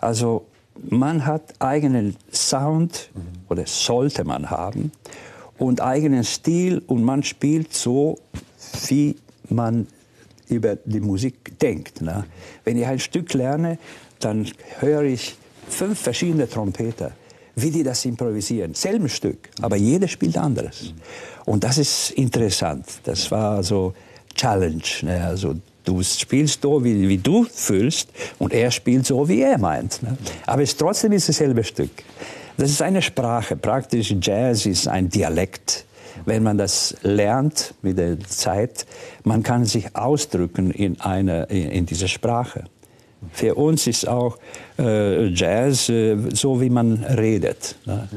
Also 0.00 0.46
man 0.88 1.26
hat 1.26 1.54
eigenen 1.60 2.16
Sound 2.32 3.10
mhm. 3.14 3.20
oder 3.48 3.66
sollte 3.66 4.24
man 4.24 4.50
haben 4.50 4.92
und 5.58 5.80
eigenen 5.80 6.24
Stil 6.24 6.82
und 6.86 7.04
man 7.04 7.22
spielt 7.22 7.72
so, 7.72 8.18
wie 8.88 9.16
man 9.48 9.86
über 10.48 10.76
die 10.76 11.00
Musik 11.00 11.58
denkt. 11.60 12.00
Ne? 12.02 12.24
Wenn 12.64 12.76
ich 12.76 12.86
ein 12.86 12.98
Stück 12.98 13.32
lerne, 13.32 13.78
dann 14.20 14.48
höre 14.80 15.02
ich 15.02 15.36
fünf 15.68 16.00
verschiedene 16.00 16.48
Trompeter, 16.48 17.12
wie 17.56 17.70
die 17.70 17.82
das 17.82 18.04
improvisieren. 18.04 18.74
Selben 18.74 19.08
Stück, 19.08 19.50
aber 19.60 19.76
jeder 19.76 20.08
spielt 20.08 20.38
anderes. 20.38 20.94
Und 21.44 21.64
das 21.64 21.78
ist 21.78 22.10
interessant. 22.12 22.86
Das 23.04 23.30
war 23.30 23.62
so 23.62 23.94
Challenge. 24.34 24.82
Ne? 25.02 25.24
Also 25.24 25.56
Du 25.84 26.00
spielst 26.02 26.62
so, 26.62 26.84
wie, 26.84 27.08
wie, 27.08 27.18
du 27.18 27.44
fühlst, 27.44 28.08
und 28.38 28.52
er 28.52 28.70
spielt 28.70 29.04
so, 29.04 29.28
wie 29.28 29.40
er 29.40 29.58
meint. 29.58 30.02
Ne? 30.02 30.16
Aber 30.46 30.62
es, 30.62 30.76
trotzdem 30.76 31.12
ist 31.12 31.28
es 31.28 31.38
dasselbe 31.38 31.64
Stück. 31.64 31.90
Das 32.56 32.70
ist 32.70 32.82
eine 32.82 33.02
Sprache. 33.02 33.56
Praktisch 33.56 34.14
Jazz 34.20 34.66
ist 34.66 34.86
ein 34.86 35.08
Dialekt. 35.08 35.84
Wenn 36.24 36.44
man 36.44 36.56
das 36.56 36.94
lernt 37.02 37.74
mit 37.82 37.98
der 37.98 38.20
Zeit, 38.20 38.86
man 39.24 39.42
kann 39.42 39.64
sich 39.64 39.96
ausdrücken 39.96 40.70
in, 40.70 41.00
eine, 41.00 41.44
in, 41.44 41.70
in 41.70 41.86
dieser 41.86 42.06
Sprache. 42.06 42.64
Für 43.32 43.54
uns 43.54 43.86
ist 43.86 44.08
auch 44.08 44.38
äh, 44.78 45.28
Jazz 45.28 45.88
äh, 45.88 46.16
so, 46.32 46.60
wie 46.60 46.70
man 46.70 47.04
redet. 47.04 47.76
Ne? 47.86 48.08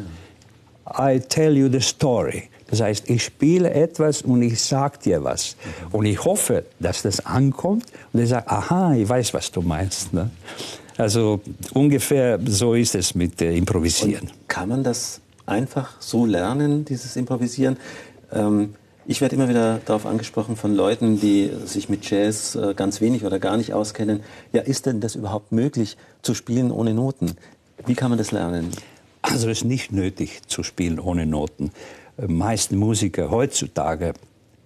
I 0.97 1.19
tell 1.19 1.55
you 1.55 1.69
the 1.69 1.81
story. 1.81 2.43
Das 2.67 2.81
heißt, 2.81 3.09
ich 3.09 3.23
spiele 3.23 3.71
etwas 3.71 4.23
und 4.23 4.41
ich 4.41 4.59
sage 4.61 4.97
dir 5.03 5.23
was. 5.23 5.55
Und 5.91 6.05
ich 6.05 6.23
hoffe, 6.25 6.65
dass 6.79 7.03
das 7.03 7.25
ankommt 7.25 7.85
und 8.11 8.21
ich 8.21 8.29
sage, 8.29 8.49
aha, 8.49 8.95
ich 8.95 9.07
weiß, 9.07 9.33
was 9.33 9.51
du 9.51 9.61
meinst. 9.61 10.13
Ne? 10.13 10.29
Also 10.97 11.41
ungefähr 11.73 12.39
so 12.45 12.73
ist 12.73 12.95
es 12.95 13.13
mit 13.13 13.41
äh, 13.41 13.55
Improvisieren. 13.55 14.27
Und 14.27 14.49
kann 14.49 14.69
man 14.69 14.83
das 14.83 15.21
einfach 15.45 16.01
so 16.01 16.25
lernen, 16.25 16.85
dieses 16.85 17.15
Improvisieren? 17.15 17.77
Ähm, 18.31 18.73
ich 19.05 19.21
werde 19.21 19.35
immer 19.35 19.49
wieder 19.49 19.79
darauf 19.85 20.05
angesprochen 20.05 20.55
von 20.55 20.75
Leuten, 20.75 21.19
die 21.19 21.51
sich 21.65 21.89
mit 21.89 22.09
Jazz 22.09 22.55
äh, 22.55 22.73
ganz 22.73 23.01
wenig 23.01 23.25
oder 23.25 23.39
gar 23.39 23.57
nicht 23.57 23.73
auskennen. 23.73 24.21
Ja, 24.53 24.61
ist 24.61 24.85
denn 24.85 25.01
das 25.01 25.15
überhaupt 25.15 25.51
möglich 25.51 25.97
zu 26.21 26.33
spielen 26.33 26.71
ohne 26.71 26.93
Noten? 26.93 27.35
Wie 27.85 27.95
kann 27.95 28.09
man 28.09 28.17
das 28.17 28.31
lernen? 28.31 28.71
Also 29.21 29.49
es 29.49 29.59
ist 29.59 29.65
nicht 29.65 29.91
nötig 29.91 30.47
zu 30.47 30.63
spielen 30.63 30.99
ohne 30.99 31.25
Noten 31.25 31.71
meisten 32.17 32.77
Musiker 32.77 33.29
heutzutage 33.29 34.13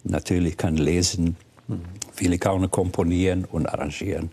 natürlich 0.04 0.58
kann 0.58 0.78
lesen, 0.78 1.36
viele 2.14 2.38
können 2.38 2.70
komponieren 2.70 3.46
und 3.46 3.68
arrangieren. 3.68 4.32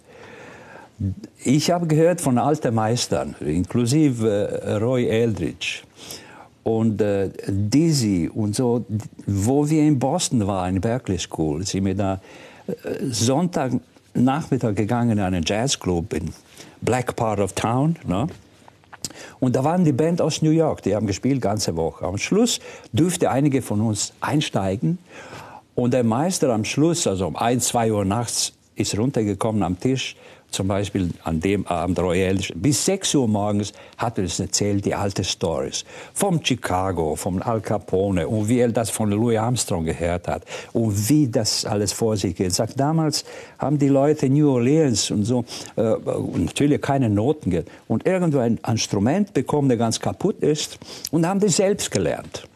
Ich 1.45 1.71
habe 1.71 1.87
gehört 1.87 2.21
von 2.21 2.38
alten 2.38 2.75
Meistern, 2.75 3.37
inklusive 3.40 4.62
äh, 4.62 4.75
Roy 4.77 5.07
Eldridge 5.07 5.83
und 6.66 7.00
äh, 7.00 7.31
Dizzy 7.46 8.29
und 8.35 8.57
so, 8.57 8.85
wo 9.24 9.70
wir 9.70 9.85
in 9.85 10.00
Boston 10.00 10.48
waren, 10.48 10.74
in 10.74 10.81
Berkeley 10.81 11.16
School, 11.16 11.64
sind 11.64 11.85
wir 11.85 11.94
da 11.94 12.20
äh, 12.66 12.72
Sonntagnachmittag 13.09 14.74
gegangen 14.74 15.12
in 15.12 15.20
einen 15.20 15.44
Jazzclub 15.46 16.12
in 16.12 16.33
Black 16.81 17.14
Part 17.14 17.38
of 17.38 17.52
Town. 17.52 17.94
Ne? 18.05 18.26
Und 19.38 19.55
da 19.55 19.62
waren 19.62 19.85
die 19.85 19.92
Band 19.92 20.20
aus 20.20 20.42
New 20.42 20.50
York, 20.50 20.83
die 20.83 20.96
haben 20.96 21.07
gespielt 21.07 21.40
ganze 21.40 21.76
Woche. 21.76 22.05
Am 22.05 22.18
Schluss 22.18 22.59
dürfte 22.92 23.31
einige 23.31 23.62
von 23.62 23.81
uns 23.81 24.12
einsteigen. 24.20 24.98
Und 25.76 25.94
der 25.94 26.02
Meister 26.02 26.52
am 26.52 26.64
Schluss, 26.64 27.07
also 27.07 27.29
um 27.29 27.37
ein, 27.37 27.61
zwei 27.61 27.92
Uhr 27.92 28.05
nachts, 28.05 28.55
ist 28.74 28.98
runtergekommen 28.98 29.62
am 29.62 29.79
Tisch 29.79 30.16
zum 30.57 30.69
Beispiel 30.69 31.11
an 31.23 31.38
dem 31.40 31.66
Abend 31.66 31.99
Royal, 31.99 32.38
bis 32.55 32.87
6 32.87 33.14
Uhr 33.14 33.29
morgens 33.29 33.73
hat 33.99 34.16
er 34.16 34.25
es 34.25 34.40
erzählt, 34.40 34.87
die 34.87 34.95
alte 34.95 35.23
Stories. 35.23 35.85
Vom 36.14 36.42
Chicago, 36.42 37.14
vom 37.14 37.42
Al 37.42 37.61
Capone 37.61 38.27
und 38.27 38.49
wie 38.49 38.61
er 38.61 38.71
das 38.71 38.88
von 38.88 39.11
Louis 39.11 39.38
Armstrong 39.38 39.85
gehört 39.85 40.27
hat 40.29 40.45
und 40.73 41.09
wie 41.11 41.29
das 41.29 41.66
alles 41.66 41.92
vor 41.92 42.16
sich 42.16 42.35
geht. 42.35 42.55
Sagt, 42.55 42.81
damals 42.81 43.27
haben 43.59 43.79
die 43.79 43.88
Leute 43.88 44.31
New 44.31 44.51
Orleans 44.51 45.11
und 45.11 45.25
so, 45.25 45.45
äh, 45.77 45.95
natürlich 46.37 46.81
keine 46.81 47.11
Noten 47.11 47.51
gehabt 47.51 47.69
und 47.87 48.07
irgendwo 48.07 48.38
ein 48.38 48.59
Instrument 48.66 49.35
bekommen, 49.35 49.69
der 49.69 49.77
ganz 49.77 50.01
kaputt 50.01 50.40
ist 50.40 50.79
und 51.11 51.27
haben 51.27 51.40
das 51.40 51.57
selbst 51.57 51.90
gelernt. 51.90 52.49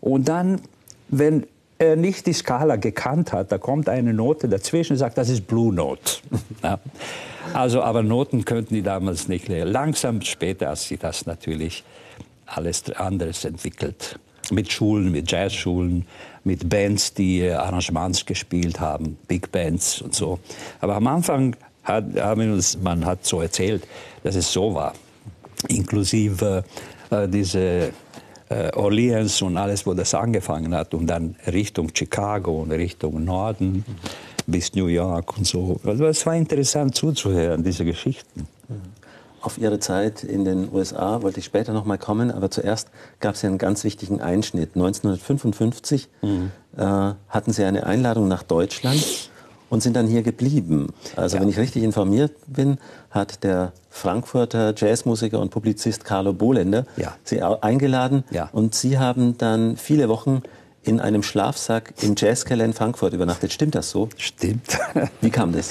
Und 0.00 0.28
dann, 0.28 0.60
wenn 1.08 1.46
er 1.80 1.96
nicht 1.96 2.26
die 2.26 2.34
Skala 2.34 2.76
gekannt 2.76 3.32
hat, 3.32 3.50
da 3.50 3.58
kommt 3.58 3.88
eine 3.88 4.12
Note 4.12 4.48
dazwischen 4.48 4.92
und 4.92 4.98
sagt, 4.98 5.16
das 5.16 5.30
ist 5.30 5.46
Blue 5.46 5.74
Note. 5.74 6.18
Ja. 6.62 6.78
Also, 7.54 7.82
aber 7.82 8.02
Noten 8.02 8.44
könnten 8.44 8.74
die 8.74 8.82
damals 8.82 9.28
nicht 9.28 9.48
lernen. 9.48 9.72
Langsam 9.72 10.20
später 10.20 10.68
hat 10.68 10.78
sich 10.78 10.98
das 10.98 11.24
natürlich 11.24 11.84
alles 12.44 12.90
anderes 12.90 13.46
entwickelt. 13.46 14.18
Mit 14.50 14.70
Schulen, 14.70 15.10
mit 15.10 15.30
Jazzschulen, 15.30 16.04
mit 16.44 16.68
Bands, 16.68 17.14
die 17.14 17.48
Arrangements 17.48 18.26
gespielt 18.26 18.78
haben, 18.78 19.16
Big 19.26 19.50
Bands 19.50 20.02
und 20.02 20.14
so. 20.14 20.38
Aber 20.80 20.96
am 20.96 21.06
Anfang 21.06 21.56
hat, 21.82 22.04
haben 22.20 22.52
uns, 22.52 22.78
man 22.78 23.06
hat 23.06 23.24
so 23.24 23.40
erzählt, 23.40 23.86
dass 24.22 24.34
es 24.34 24.52
so 24.52 24.74
war. 24.74 24.92
Inklusive 25.68 26.62
äh, 27.10 27.26
diese 27.26 27.90
äh, 28.50 28.70
Orleans 28.74 29.40
und 29.42 29.56
alles, 29.56 29.86
wo 29.86 29.94
das 29.94 30.12
angefangen 30.12 30.74
hat 30.74 30.92
und 30.92 31.06
dann 31.06 31.36
Richtung 31.46 31.90
Chicago 31.94 32.62
und 32.62 32.72
Richtung 32.72 33.24
Norden 33.24 33.84
bis 34.46 34.74
New 34.74 34.86
York 34.86 35.38
und 35.38 35.46
so. 35.46 35.80
Also 35.84 36.06
es 36.06 36.26
war 36.26 36.34
interessant 36.34 36.94
zuzuhören, 36.94 37.62
diese 37.62 37.84
Geschichten. 37.84 38.46
Auf 39.40 39.56
Ihre 39.56 39.78
Zeit 39.78 40.22
in 40.22 40.44
den 40.44 40.68
USA 40.72 41.22
wollte 41.22 41.38
ich 41.38 41.46
später 41.46 41.72
noch 41.72 41.86
mal 41.86 41.96
kommen, 41.96 42.30
aber 42.30 42.50
zuerst 42.50 42.88
gab 43.20 43.36
es 43.36 43.42
ja 43.42 43.48
einen 43.48 43.56
ganz 43.56 43.84
wichtigen 43.84 44.20
Einschnitt. 44.20 44.70
1955 44.74 46.08
mhm. 46.20 46.50
äh, 46.76 46.82
hatten 47.28 47.52
Sie 47.52 47.64
eine 47.64 47.86
Einladung 47.86 48.28
nach 48.28 48.42
Deutschland 48.42 49.30
und 49.70 49.82
sind 49.82 49.96
dann 49.96 50.08
hier 50.08 50.22
geblieben. 50.22 50.88
Also 51.16 51.36
ja. 51.36 51.42
wenn 51.42 51.48
ich 51.48 51.56
richtig 51.56 51.84
informiert 51.84 52.32
bin, 52.48 52.78
hat 53.10 53.42
der 53.44 53.72
Frankfurter 53.90 54.72
Jazzmusiker 54.76 55.40
und 55.40 55.50
Publizist 55.50 56.04
Carlo 56.04 56.32
Bohlender 56.32 56.86
ja. 56.96 57.16
Sie 57.24 57.42
eingeladen 57.42 58.24
ja. 58.30 58.48
und 58.52 58.74
Sie 58.74 58.98
haben 58.98 59.36
dann 59.36 59.76
viele 59.76 60.08
Wochen 60.08 60.42
in 60.82 61.00
einem 61.00 61.22
Schlafsack 61.22 61.92
im 62.00 62.14
Jazzkeller 62.16 62.64
in 62.64 62.72
Frankfurt 62.72 63.12
übernachtet. 63.12 63.52
Stimmt 63.52 63.74
das 63.74 63.90
so? 63.90 64.08
Stimmt. 64.16 64.78
Wie 65.20 65.30
kam 65.30 65.52
das? 65.52 65.70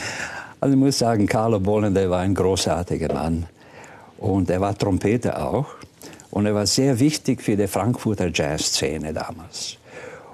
Also 0.60 0.74
ich 0.74 0.80
muss 0.80 1.00
sagen, 1.00 1.26
Carlo 1.26 1.60
Bohlender 1.60 2.10
war 2.10 2.20
ein 2.20 2.36
großartiger 2.36 3.14
Mann 3.14 3.46
und 4.18 4.50
er 4.50 4.62
war 4.62 4.78
Trompeter 4.78 5.48
auch 5.48 5.68
und 6.30 6.46
er 6.46 6.54
war 6.54 6.68
sehr 6.68 7.00
wichtig 7.00 7.42
für 7.42 7.56
die 7.56 7.68
Frankfurter 7.68 8.30
Jazzszene 8.34 9.14
damals. 9.14 9.78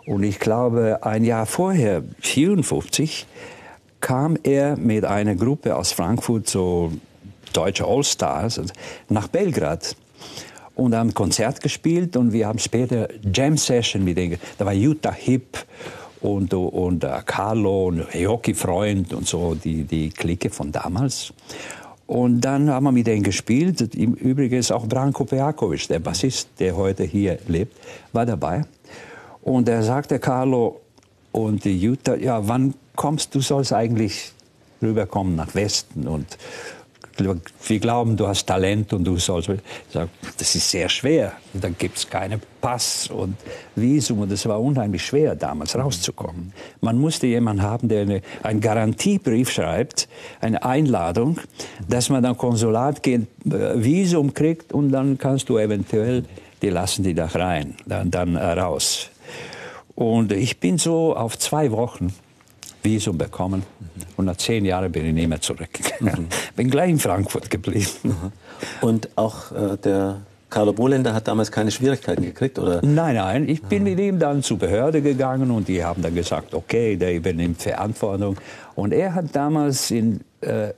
Und 0.05 0.23
ich 0.23 0.39
glaube, 0.39 0.99
ein 1.01 1.23
Jahr 1.23 1.45
vorher, 1.45 2.03
54, 2.21 3.25
kam 4.01 4.37
er 4.43 4.77
mit 4.77 5.05
einer 5.05 5.35
Gruppe 5.35 5.75
aus 5.75 5.91
Frankfurt, 5.91 6.47
so 6.47 6.91
deutsche 7.55 7.85
Allstars, 7.85 8.61
nach 9.09 9.27
Belgrad 9.27 9.95
und 10.75 10.95
haben 10.95 11.09
ein 11.09 11.13
Konzert 11.13 11.61
gespielt 11.61 12.15
und 12.17 12.33
wir 12.33 12.47
haben 12.47 12.59
später 12.59 13.07
Jam 13.33 13.57
Session 13.57 14.03
mit 14.03 14.17
denen. 14.17 14.37
Da 14.57 14.65
war 14.65 14.73
Jutta 14.73 15.11
Hip 15.13 15.57
und, 16.21 16.53
und 16.53 17.03
uh, 17.03 17.09
Carlo 17.25 17.87
und 17.87 18.13
Joki 18.13 18.53
Freund 18.53 19.13
und 19.13 19.27
so, 19.27 19.55
die, 19.55 19.83
die 19.83 20.09
Clique 20.09 20.49
von 20.49 20.71
damals. 20.71 21.33
Und 22.07 22.41
dann 22.41 22.69
haben 22.69 22.83
wir 22.83 22.91
mit 22.91 23.07
denen 23.07 23.23
gespielt. 23.23 23.95
Im 23.95 24.13
Übrigen 24.13 24.59
ist 24.59 24.71
auch 24.71 24.85
Branko 24.85 25.25
Pejakovic, 25.25 25.87
der 25.87 25.99
Bassist, 25.99 26.49
der 26.59 26.75
heute 26.75 27.03
hier 27.03 27.39
lebt, 27.47 27.75
war 28.13 28.25
dabei. 28.25 28.63
Und 29.41 29.69
er 29.69 29.81
sagte 29.81 30.19
Carlo 30.19 30.81
und 31.31 31.65
Jutta, 31.65 32.15
ja, 32.15 32.47
wann 32.47 32.75
kommst, 32.95 33.33
du 33.33 33.41
sollst 33.41 33.73
eigentlich 33.73 34.31
rüberkommen 34.81 35.35
nach 35.35 35.55
Westen 35.55 36.07
und 36.07 36.37
wir 37.17 37.79
glauben, 37.79 38.17
du 38.17 38.27
hast 38.27 38.45
Talent 38.45 38.91
und 38.93 39.03
du 39.05 39.17
sollst. 39.17 39.49
Sag, 39.91 40.09
das 40.37 40.55
ist 40.55 40.69
sehr 40.69 40.89
schwer. 40.89 41.33
Dann 41.53 41.75
gibt 41.77 41.97
es 41.97 42.09
keinen 42.09 42.41
Pass 42.61 43.07
und 43.07 43.35
Visum. 43.75 44.19
Und 44.19 44.31
es 44.31 44.45
war 44.45 44.61
unheimlich 44.61 45.05
schwer, 45.05 45.35
damals 45.35 45.75
rauszukommen. 45.75 46.53
Man 46.81 46.97
musste 46.97 47.27
jemanden 47.27 47.61
haben, 47.63 47.87
der 47.87 48.01
eine, 48.01 48.21
einen 48.43 48.59
Garantiebrief 48.59 49.51
schreibt, 49.51 50.09
eine 50.41 50.63
Einladung, 50.63 51.39
dass 51.87 52.09
man 52.09 52.23
dann 52.23 52.37
Konsulat 52.37 53.03
geht, 53.03 53.27
äh, 53.45 53.83
Visum 53.83 54.33
kriegt 54.33 54.73
und 54.73 54.91
dann 54.91 55.17
kannst 55.17 55.49
du 55.49 55.57
eventuell, 55.57 56.25
die 56.61 56.69
lassen 56.69 57.03
die 57.03 57.13
da 57.13 57.27
rein, 57.27 57.75
dann, 57.85 58.11
dann 58.11 58.35
äh, 58.35 58.43
raus. 58.43 59.09
Und 59.95 60.33
ich 60.33 60.59
bin 60.59 60.77
so 60.77 61.15
auf 61.15 61.37
zwei 61.39 61.71
Wochen 61.71 62.13
Visum 62.85 63.17
bekommen. 63.17 63.63
Und 64.15 64.25
nach 64.25 64.37
zehn 64.37 64.63
Jahren 64.63 64.91
bin 64.91 65.05
ich 65.05 65.13
nicht 65.13 65.27
mehr 65.27 65.41
zurückgegangen. 65.41 66.23
Mhm. 66.23 66.27
Bin 66.55 66.69
gleich 66.69 66.89
in 66.89 66.99
Frankfurt 66.99 67.49
geblieben. 67.49 67.89
Mhm. 68.03 68.31
Und 68.79 69.09
auch 69.17 69.51
äh, 69.51 69.77
der 69.77 70.21
Carlo 70.49 70.71
Bohländer 70.71 71.13
hat 71.13 71.27
damals 71.27 71.51
keine 71.51 71.69
Schwierigkeiten 71.69 72.23
gekriegt, 72.23 72.57
oder? 72.57 72.79
Nein, 72.81 73.15
nein. 73.15 73.49
Ich 73.49 73.61
bin 73.61 73.83
mit 73.83 73.99
ihm 73.99 74.19
dann 74.19 74.41
zur 74.41 74.57
Behörde 74.57 75.01
gegangen 75.01 75.51
und 75.51 75.67
die 75.67 75.83
haben 75.83 76.01
dann 76.01 76.15
gesagt, 76.15 76.53
okay, 76.53 76.95
der 76.95 77.13
übernimmt 77.13 77.61
Verantwortung. 77.61 78.37
Und 78.75 78.93
er 78.93 79.13
hat 79.15 79.35
damals 79.35 79.91
in 79.91 80.21
äh, 80.39 80.69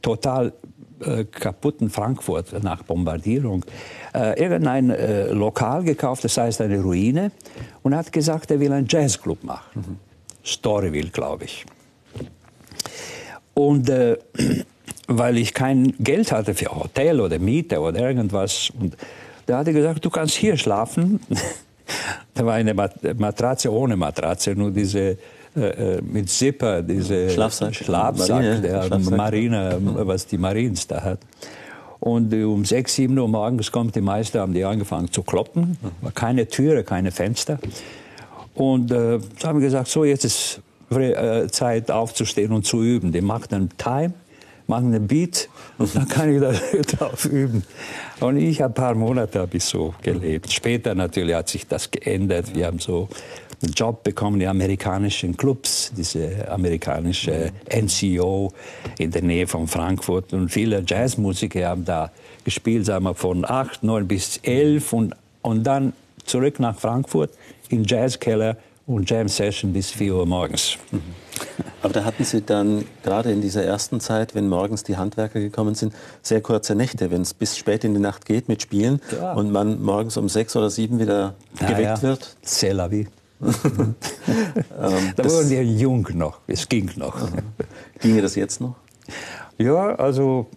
total 0.00 0.54
äh, 1.00 1.24
kaputten 1.24 1.90
Frankfurt 1.90 2.62
nach 2.62 2.82
Bombardierung 2.84 3.64
äh, 4.14 4.40
irgendein 4.40 4.90
äh, 4.90 5.28
Lokal 5.28 5.84
gekauft, 5.84 6.24
das 6.24 6.36
heißt 6.36 6.60
eine 6.60 6.80
Ruine, 6.80 7.30
und 7.82 7.94
hat 7.94 8.12
gesagt, 8.12 8.50
er 8.50 8.60
will 8.60 8.72
einen 8.72 8.86
Jazzclub 8.88 9.44
machen. 9.44 9.84
Mhm. 9.86 10.07
Storyville, 10.48 11.10
glaube 11.10 11.44
ich. 11.44 11.64
Und 13.54 13.88
äh, 13.88 14.16
weil 15.08 15.38
ich 15.38 15.54
kein 15.54 15.94
Geld 15.98 16.32
hatte 16.32 16.54
für 16.54 16.74
Hotel 16.74 17.20
oder 17.20 17.38
Miete 17.38 17.80
oder 17.80 18.00
irgendwas, 18.00 18.70
und 18.78 18.96
da 19.46 19.58
hat 19.58 19.66
er 19.66 19.72
gesagt, 19.72 20.04
du 20.04 20.10
kannst 20.10 20.34
hier 20.34 20.56
schlafen. 20.56 21.20
da 22.34 22.44
war 22.44 22.54
eine 22.54 22.74
Matratze 22.74 23.72
ohne 23.72 23.96
Matratze, 23.96 24.54
nur 24.54 24.70
diese 24.70 25.16
äh, 25.56 25.96
äh, 25.96 26.02
mit 26.02 26.28
Zipper, 26.28 26.82
diese 26.82 27.30
Schlafsack, 27.30 27.74
Schlafsack 27.74 28.28
Marine, 28.28 28.60
der 28.60 28.82
Schlafsack. 28.82 29.16
Marine, 29.16 29.78
was 29.80 30.26
die 30.26 30.38
Marines 30.38 30.86
da 30.86 31.02
hat. 31.02 31.20
Und 32.00 32.32
um 32.32 32.64
6, 32.64 32.94
7 32.94 33.18
Uhr 33.18 33.26
morgens 33.26 33.72
kommt 33.72 33.96
die 33.96 34.00
Meister, 34.00 34.40
haben 34.40 34.52
die 34.52 34.64
angefangen 34.64 35.10
zu 35.10 35.22
kloppen. 35.22 35.78
Keine 36.14 36.46
Türe, 36.46 36.84
keine 36.84 37.10
Fenster. 37.10 37.58
Und 38.58 38.90
äh, 38.90 39.20
haben 39.44 39.60
gesagt, 39.60 39.88
so 39.88 40.04
jetzt 40.04 40.24
ist 40.24 40.60
äh, 40.90 41.46
Zeit 41.48 41.90
aufzustehen 41.90 42.52
und 42.52 42.66
zu 42.66 42.82
üben. 42.82 43.12
Die 43.12 43.20
machen 43.20 43.54
einen 43.54 43.68
Time, 43.78 44.12
machen 44.66 44.92
einen 44.92 45.06
Beat 45.06 45.48
und 45.78 45.94
dann 45.94 46.08
kann 46.08 46.34
ich 46.34 46.40
da 46.40 46.52
drauf 46.96 47.24
üben. 47.24 47.62
Und 48.18 48.36
ich 48.36 48.60
habe 48.60 48.72
ein 48.72 48.74
paar 48.74 48.94
Monate 48.96 49.38
habe 49.38 49.56
ich 49.56 49.64
so 49.64 49.94
gelebt. 50.02 50.52
Später 50.52 50.96
natürlich 50.96 51.36
hat 51.36 51.48
sich 51.48 51.68
das 51.68 51.88
geändert. 51.90 52.52
Wir 52.52 52.66
haben 52.66 52.80
so 52.80 53.08
einen 53.62 53.72
Job 53.74 54.02
bekommen, 54.02 54.40
die 54.40 54.46
amerikanischen 54.48 55.36
Clubs, 55.36 55.92
diese 55.96 56.50
amerikanische 56.50 57.52
NCO 57.72 58.52
in 58.98 59.12
der 59.12 59.22
Nähe 59.22 59.46
von 59.46 59.68
Frankfurt. 59.68 60.32
Und 60.32 60.48
viele 60.48 60.82
Jazzmusiker 60.84 61.68
haben 61.68 61.84
da 61.84 62.10
gespielt, 62.44 62.86
sagen 62.86 63.04
wir 63.04 63.14
von 63.14 63.44
acht, 63.44 63.84
neun 63.84 64.08
bis 64.08 64.38
elf 64.42 64.92
und, 64.92 65.14
und 65.42 65.62
dann 65.62 65.92
zurück 66.24 66.60
nach 66.60 66.78
Frankfurt 66.78 67.30
im 67.68 67.84
Jazzkeller 67.84 68.56
und 68.86 69.08
Jam 69.08 69.28
Session 69.28 69.72
bis 69.72 69.90
4 69.90 70.14
Uhr 70.14 70.26
morgens. 70.26 70.78
Mhm. 70.90 71.00
Aber 71.82 71.92
da 71.92 72.04
hatten 72.04 72.24
Sie 72.24 72.42
dann 72.42 72.84
gerade 73.04 73.30
in 73.30 73.40
dieser 73.40 73.62
ersten 73.62 74.00
Zeit, 74.00 74.34
wenn 74.34 74.48
morgens 74.48 74.82
die 74.82 74.96
Handwerker 74.96 75.40
gekommen 75.40 75.74
sind, 75.74 75.94
sehr 76.22 76.40
kurze 76.40 76.74
Nächte, 76.74 77.10
wenn 77.10 77.22
es 77.22 77.34
bis 77.34 77.56
spät 77.56 77.84
in 77.84 77.94
die 77.94 78.00
Nacht 78.00 78.24
geht 78.24 78.48
mit 78.48 78.62
Spielen 78.62 79.00
ja. 79.12 79.34
und 79.34 79.52
man 79.52 79.80
morgens 79.82 80.16
um 80.16 80.28
sechs 80.28 80.56
oder 80.56 80.70
sieben 80.70 80.98
wieder 80.98 81.34
Na 81.60 81.68
geweckt 81.68 81.98
ja. 81.98 82.02
wird. 82.02 82.36
C'est 82.44 82.72
la 82.72 82.90
vie. 82.90 83.06
ähm, 83.40 83.94
da 85.14 85.24
wurden 85.24 85.50
wir 85.50 85.64
jung 85.64 86.08
noch, 86.14 86.40
es 86.48 86.68
ging 86.68 86.90
noch. 86.96 87.16
Ginge 88.00 88.22
das 88.22 88.34
jetzt 88.34 88.60
noch? 88.60 88.74
Ja, 89.58 89.94
also 89.94 90.48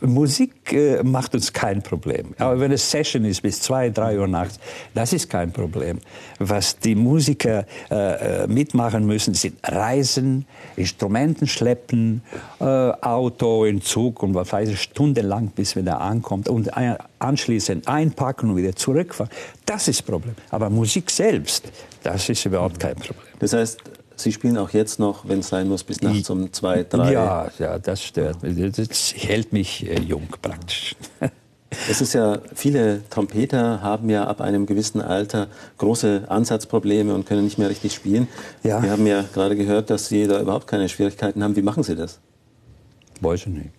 Musik 0.00 0.72
äh, 0.72 1.02
macht 1.02 1.34
uns 1.34 1.52
kein 1.52 1.82
Problem. 1.82 2.34
Aber 2.38 2.58
wenn 2.58 2.72
es 2.72 2.90
Session 2.90 3.24
ist 3.24 3.42
bis 3.42 3.60
zwei, 3.60 3.90
drei 3.90 4.18
Uhr 4.18 4.26
nachts, 4.26 4.58
das 4.94 5.12
ist 5.12 5.28
kein 5.28 5.52
Problem. 5.52 5.98
Was 6.38 6.78
die 6.78 6.94
Musiker 6.94 7.66
äh, 7.90 8.44
äh 8.44 8.46
mitmachen 8.46 9.06
müssen, 9.06 9.34
sind 9.34 9.58
Reisen, 9.62 10.46
Instrumenten 10.76 11.46
schleppen, 11.46 12.22
äh, 12.60 12.64
Auto 12.64 13.64
in 13.64 13.82
Zug 13.82 14.22
und 14.22 14.34
was 14.34 14.52
weiß 14.52 14.70
ich, 14.70 14.80
stundenlang, 14.80 15.48
bis 15.48 15.76
man 15.76 15.84
da 15.84 15.98
ankommt 15.98 16.48
und 16.48 16.70
anschließend 17.18 17.88
einpacken 17.88 18.50
und 18.50 18.56
wieder 18.56 18.74
zurückfahren. 18.74 19.32
Das 19.66 19.88
ist 19.88 20.02
Problem. 20.02 20.34
Aber 20.50 20.70
Musik 20.70 21.10
selbst, 21.10 21.70
das 22.02 22.28
ist 22.28 22.44
überhaupt 22.46 22.80
kein 22.80 22.94
Problem. 22.94 23.26
Das 23.38 23.52
heißt, 23.52 23.78
Sie 24.20 24.32
spielen 24.32 24.58
auch 24.58 24.70
jetzt 24.70 24.98
noch, 24.98 25.28
wenn 25.28 25.40
es 25.40 25.48
sein 25.48 25.68
muss, 25.68 25.84
bis 25.84 26.02
nachts 26.02 26.28
um 26.30 26.52
zwei, 26.52 26.82
drei. 26.82 27.12
Ja, 27.12 27.50
ja, 27.58 27.78
das 27.78 28.02
stört 28.02 28.42
mich. 28.42 28.72
Das 28.72 29.14
hält 29.14 29.52
mich 29.52 29.88
äh, 29.88 30.00
jung 30.00 30.28
praktisch. 30.42 30.96
Es 31.90 32.00
ist 32.00 32.14
ja, 32.14 32.38
viele 32.54 33.02
Trompeter 33.10 33.82
haben 33.82 34.08
ja 34.08 34.26
ab 34.26 34.40
einem 34.40 34.64
gewissen 34.64 35.02
Alter 35.02 35.48
große 35.76 36.24
Ansatzprobleme 36.26 37.14
und 37.14 37.26
können 37.26 37.44
nicht 37.44 37.58
mehr 37.58 37.68
richtig 37.68 37.92
spielen. 37.92 38.26
Ja. 38.62 38.82
Wir 38.82 38.90
haben 38.90 39.06
ja 39.06 39.22
gerade 39.34 39.54
gehört, 39.54 39.90
dass 39.90 40.08
Sie 40.08 40.26
da 40.26 40.40
überhaupt 40.40 40.66
keine 40.66 40.88
Schwierigkeiten 40.88 41.44
haben. 41.44 41.56
Wie 41.56 41.62
machen 41.62 41.82
Sie 41.82 41.94
das? 41.94 42.20
Weiß 43.20 43.40
ich 43.40 43.46
nicht. 43.48 43.70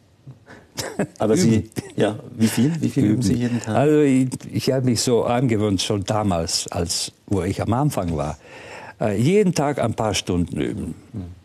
Aber 1.17 1.36
Sie, 1.36 1.71
ja, 1.95 2.19
wie 2.38 2.47
viel? 2.47 2.80
Wie 2.80 2.89
viel 2.89 3.06
üben, 3.06 3.13
üben 3.13 3.21
Sie 3.23 3.34
jeden 3.34 3.60
Tag? 3.60 3.75
Also 3.75 4.02
ich, 4.02 4.30
ich 4.52 4.71
habe 4.71 4.86
mich 4.86 5.02
so 5.02 5.23
angewöhnt, 5.23 5.82
schon 5.82 6.04
damals, 6.04 6.67
als 6.71 7.12
wo 7.25 7.41
ich 7.41 7.60
am 7.60 7.73
Anfang 7.73 8.15
war. 8.15 8.38
Äh, 9.00 9.18
jeden 9.18 9.54
Tag 9.54 9.80
ein 9.80 9.94
paar 9.94 10.14
Stunden 10.14 10.60
üben. 10.60 10.96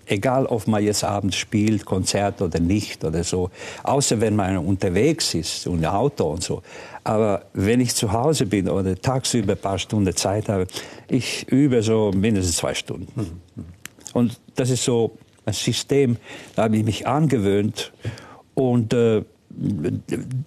Egal, 0.06 0.46
ob 0.46 0.66
man 0.66 0.82
jetzt 0.82 1.02
abends 1.02 1.36
spielt, 1.36 1.86
Konzert 1.86 2.42
oder 2.42 2.60
nicht 2.60 3.04
oder 3.04 3.24
so. 3.24 3.50
Außer 3.84 4.20
wenn 4.20 4.36
man 4.36 4.58
unterwegs 4.58 5.34
ist 5.34 5.66
und 5.66 5.84
Auto 5.86 6.24
und 6.24 6.42
so. 6.42 6.62
Aber 7.04 7.46
wenn 7.54 7.80
ich 7.80 7.94
zu 7.94 8.12
Hause 8.12 8.46
bin 8.46 8.68
oder 8.68 9.00
tagsüber 9.00 9.52
ein 9.52 9.58
paar 9.58 9.78
Stunden 9.78 10.14
Zeit 10.14 10.48
habe, 10.48 10.66
ich 11.08 11.48
übe 11.48 11.82
so 11.82 12.10
mindestens 12.14 12.56
zwei 12.56 12.74
Stunden. 12.74 13.40
Und 14.12 14.38
das 14.56 14.70
ist 14.70 14.84
so 14.84 15.16
ein 15.46 15.54
System, 15.54 16.16
da 16.54 16.64
habe 16.64 16.76
ich 16.76 16.84
mich 16.84 17.06
angewöhnt. 17.06 17.92
Und 18.54 18.92
äh, 18.92 19.24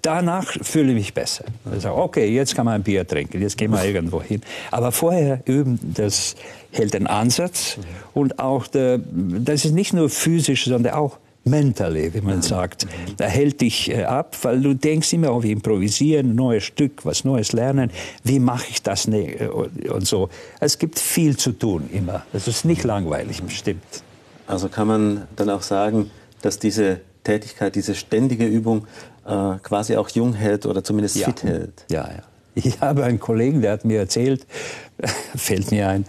danach 0.02 0.46
fühle 0.62 0.90
ich 0.90 0.96
mich 0.96 1.14
besser. 1.14 1.46
Ich 1.76 1.84
sage, 1.84 1.96
okay, 1.96 2.28
jetzt 2.34 2.56
kann 2.56 2.66
man 2.66 2.76
ein 2.76 2.84
Bier 2.84 3.08
trinken, 3.08 3.42
jetzt 3.42 3.58
gehen 3.58 3.72
wir 3.72 3.84
irgendwo 3.86 4.22
hin. 4.22 4.42
Aber 4.72 4.92
vorher 4.92 5.42
üben, 5.46 5.80
das 5.96 6.36
hält 6.72 6.94
den 6.94 7.08
Ansatz 7.08 7.78
und 8.14 8.40
auch, 8.40 8.68
der, 8.68 9.00
das 9.00 9.66
ist 9.66 9.74
nicht 9.74 9.94
nur 9.94 10.10
physisch, 10.10 10.66
sondern 10.66 10.94
auch 10.94 11.18
mentally, 11.48 12.14
wie 12.14 12.22
man 12.22 12.42
sagt. 12.42 12.88
Da 13.18 13.26
hält 13.26 13.62
dich 13.62 13.90
äh, 13.90 14.04
ab, 14.04 14.38
weil 14.44 14.62
du 14.62 14.74
denkst 14.74 15.14
immer 15.14 15.32
auf 15.32 15.46
Improvisieren, 15.46 16.36
neues 16.36 16.64
Stück, 16.64 17.06
was 17.06 17.24
Neues 17.24 17.54
lernen. 17.54 17.92
Wie 18.24 18.40
mache 18.40 18.66
ich 18.70 18.82
das 18.82 19.08
ne, 19.08 19.50
und 19.50 20.06
so. 20.06 20.30
Es 20.60 20.78
gibt 20.78 21.00
viel 21.00 21.38
zu 21.38 21.54
tun 21.54 21.90
immer. 21.92 22.26
Es 22.34 22.48
ist 22.48 22.66
nicht 22.66 22.84
langweilig, 22.84 23.42
bestimmt. 23.42 24.04
Also 24.46 24.70
kann 24.70 24.88
man 24.88 25.28
dann 25.36 25.50
auch 25.50 25.62
sagen, 25.62 26.12
dass 26.42 26.60
diese 26.60 27.02
Tätigkeit, 27.28 27.76
diese 27.76 27.94
ständige 27.94 28.46
Übung 28.46 28.88
äh, 29.26 29.58
quasi 29.62 29.98
auch 29.98 30.10
jung 30.10 30.34
hält 30.34 30.66
oder 30.66 30.84
zumindest 30.84 31.18
ja. 31.18 31.28
fit 31.28 31.44
hält. 31.44 31.86
Ja, 31.92 32.08
ja. 32.08 32.24
Ich 32.56 32.80
habe 32.82 33.04
einen 33.04 33.20
Kollegen, 33.20 33.62
der 33.62 33.74
hat 33.74 33.86
mir 33.86 34.00
erzählt, 34.00 34.46
fällt 35.36 35.72
mir 35.72 35.90
ein, 35.90 36.06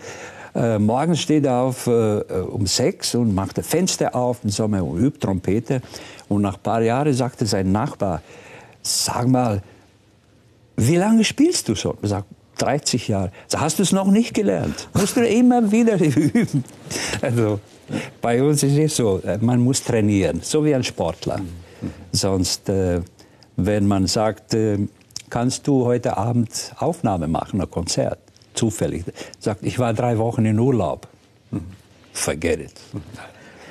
äh, 0.54 0.78
morgens 0.78 1.20
steht 1.20 1.44
er 1.44 1.61
auf 1.61 1.87
äh, 1.87 1.90
um 1.90 2.66
sechs 2.66 3.14
und 3.14 3.35
macht 3.35 3.59
das 3.59 3.66
Fenster 3.66 4.14
auf 4.14 4.38
im 4.44 4.50
Sommer 4.50 4.85
und 4.85 4.98
übt 5.00 5.18
Trompete. 5.18 5.83
Und 6.28 6.42
nach 6.42 6.54
ein 6.54 6.62
paar 6.62 6.83
Jahren 6.83 7.12
sagte 7.12 7.46
sein 7.46 7.72
Nachbar, 7.72 8.22
sag 8.83 9.26
mal, 9.28 9.62
wie 10.76 10.96
lange 10.96 11.24
spielst 11.24 11.68
du 11.68 11.74
schon? 11.74 11.96
Er 12.02 12.09
sagt, 12.09 12.26
30 12.59 13.09
Jahre. 13.09 13.33
Hast 13.54 13.78
du 13.78 13.83
es 13.83 13.92
noch 13.92 14.11
nicht 14.11 14.35
gelernt? 14.35 14.88
Musst 14.94 15.16
du 15.16 15.26
immer 15.26 15.70
wieder 15.70 16.00
üben. 16.00 16.64
Also, 17.20 17.61
bei 18.20 18.42
uns 18.42 18.62
ist 18.62 18.77
es 18.79 18.96
so, 18.96 19.20
äh, 19.24 19.38
man 19.40 19.61
muss 19.61 19.83
trainieren, 19.83 20.40
so 20.42 20.64
wie 20.64 20.74
ein 20.74 20.85
Sportler. 20.85 21.40
Sonst, 22.12 22.68
äh, 22.68 23.01
wenn 23.57 23.87
man 23.87 24.07
sagt, 24.07 24.55
äh, 24.55 24.79
kannst 25.31 25.66
du 25.66 25.85
heute 25.85 26.16
Abend 26.16 26.72
Aufnahme 26.79 27.29
machen, 27.29 27.61
ein 27.61 27.70
Konzert, 27.70 28.18
zufällig, 28.55 29.05
sagt, 29.38 29.62
ich 29.62 29.79
war 29.79 29.92
drei 29.94 30.18
Wochen 30.18 30.44
in 30.44 30.59
Urlaub. 30.59 31.07
Forget 32.12 32.61
it. 32.61 32.72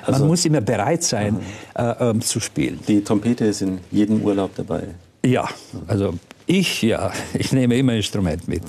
Also, 0.06 0.20
man 0.20 0.28
muss 0.28 0.44
immer 0.46 0.62
bereit 0.62 1.02
sein, 1.02 1.38
äh, 1.74 1.94
ähm, 2.00 2.22
zu 2.22 2.40
spielen. 2.40 2.80
Die 2.88 3.04
Trompete 3.04 3.44
ist 3.44 3.60
in 3.60 3.78
jedem 3.90 4.22
Urlaub 4.22 4.52
dabei. 4.56 4.84
Ja, 5.24 5.48
also 5.86 6.14
ich 6.46 6.80
ja, 6.82 7.12
ich 7.34 7.52
nehme 7.52 7.76
immer 7.76 7.92
ein 7.92 7.98
Instrument 7.98 8.48
mit. 8.48 8.62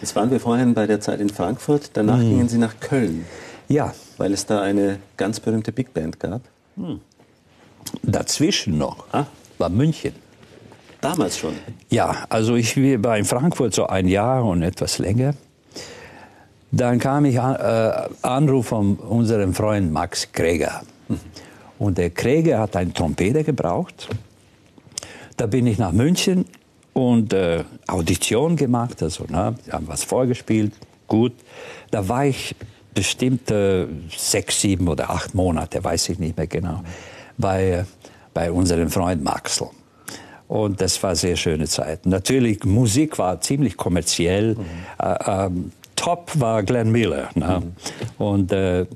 Jetzt 0.00 0.14
waren 0.14 0.30
wir 0.30 0.38
vorhin 0.38 0.74
bei 0.74 0.86
der 0.86 1.00
Zeit 1.00 1.20
in 1.20 1.30
Frankfurt, 1.30 1.90
danach 1.94 2.18
mhm. 2.18 2.28
gingen 2.28 2.48
Sie 2.48 2.58
nach 2.58 2.78
Köln. 2.78 3.24
Ja. 3.68 3.92
Weil 4.22 4.34
es 4.34 4.46
da 4.46 4.62
eine 4.62 5.00
ganz 5.16 5.40
berühmte 5.40 5.72
Big 5.72 5.92
Band 5.92 6.20
gab. 6.20 6.42
Hm. 6.76 7.00
Dazwischen 8.04 8.78
noch 8.78 9.04
ah. 9.10 9.26
war 9.58 9.68
München. 9.68 10.12
Damals 11.00 11.38
schon? 11.38 11.54
Ja, 11.90 12.24
also 12.28 12.54
ich 12.54 12.76
war 13.02 13.18
in 13.18 13.24
Frankfurt 13.24 13.74
so 13.74 13.88
ein 13.88 14.06
Jahr 14.06 14.44
und 14.44 14.62
etwas 14.62 14.98
länger. 14.98 15.34
Dann 16.70 17.00
kam 17.00 17.24
ich 17.24 17.40
an, 17.40 17.56
äh, 17.56 18.14
Anruf 18.24 18.68
von 18.68 18.94
unserem 18.94 19.54
Freund 19.54 19.90
Max 19.90 20.30
Kräger. 20.30 20.82
Mhm. 21.08 21.18
Und 21.80 21.98
der 21.98 22.10
Kräger 22.10 22.60
hat 22.60 22.76
einen 22.76 22.94
Trompeter 22.94 23.42
gebraucht. 23.42 24.08
Da 25.36 25.46
bin 25.46 25.66
ich 25.66 25.78
nach 25.78 25.90
München 25.90 26.44
und 26.92 27.32
äh, 27.32 27.64
Audition 27.88 28.54
gemacht, 28.54 29.02
also 29.02 29.24
ne, 29.24 29.56
haben 29.72 29.88
was 29.88 30.04
vorgespielt, 30.04 30.74
gut. 31.08 31.32
Da 31.90 32.08
war 32.08 32.24
ich 32.24 32.54
bestimmt 32.94 33.50
äh, 33.50 33.86
sechs, 34.16 34.60
sieben 34.60 34.88
oder 34.88 35.10
acht 35.10 35.34
Monate, 35.34 35.82
weiß 35.82 36.10
ich 36.10 36.18
nicht 36.18 36.36
mehr 36.36 36.46
genau, 36.46 36.82
bei, 37.38 37.84
bei 38.34 38.50
unserem 38.52 38.90
Freund 38.90 39.22
Maxl. 39.22 39.68
Und 40.48 40.80
das 40.82 41.02
war 41.02 41.16
sehr 41.16 41.36
schöne 41.36 41.66
Zeit. 41.66 42.04
Natürlich, 42.04 42.64
Musik 42.64 43.18
war 43.18 43.40
ziemlich 43.40 43.76
kommerziell. 43.76 44.54
Mhm. 44.54 44.64
Äh, 44.98 45.16
ähm, 45.26 45.72
top 45.96 46.30
war 46.34 46.62
Glenn 46.62 46.92
Miller. 46.92 47.30
Ne? 47.34 47.62
Mhm. 47.64 48.24
Und 48.24 48.52
äh, 48.52 48.86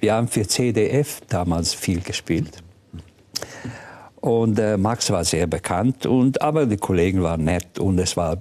wir 0.00 0.14
haben 0.14 0.26
für 0.26 0.46
CDF 0.46 1.20
damals 1.28 1.74
viel 1.74 2.00
gespielt. 2.00 2.62
Und 4.16 4.58
äh, 4.58 4.76
Max 4.76 5.10
war 5.10 5.24
sehr 5.24 5.46
bekannt, 5.46 6.06
und, 6.06 6.42
aber 6.42 6.66
die 6.66 6.76
Kollegen 6.76 7.22
waren 7.22 7.44
nett 7.44 7.78
und 7.78 7.98
es 8.00 8.16
war 8.16 8.38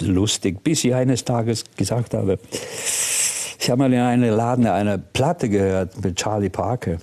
lustig, 0.00 0.62
bis 0.62 0.84
ich 0.84 0.94
eines 0.94 1.24
Tages 1.24 1.64
gesagt 1.76 2.14
habe, 2.14 2.38
ich 3.66 3.70
habe 3.70 3.80
mal 3.80 3.92
in 3.92 3.98
einem 3.98 4.36
Laden 4.36 4.64
eine 4.68 4.96
Platte 4.96 5.48
gehört 5.48 6.00
mit 6.00 6.14
Charlie 6.14 6.50
Parker, 6.50 6.98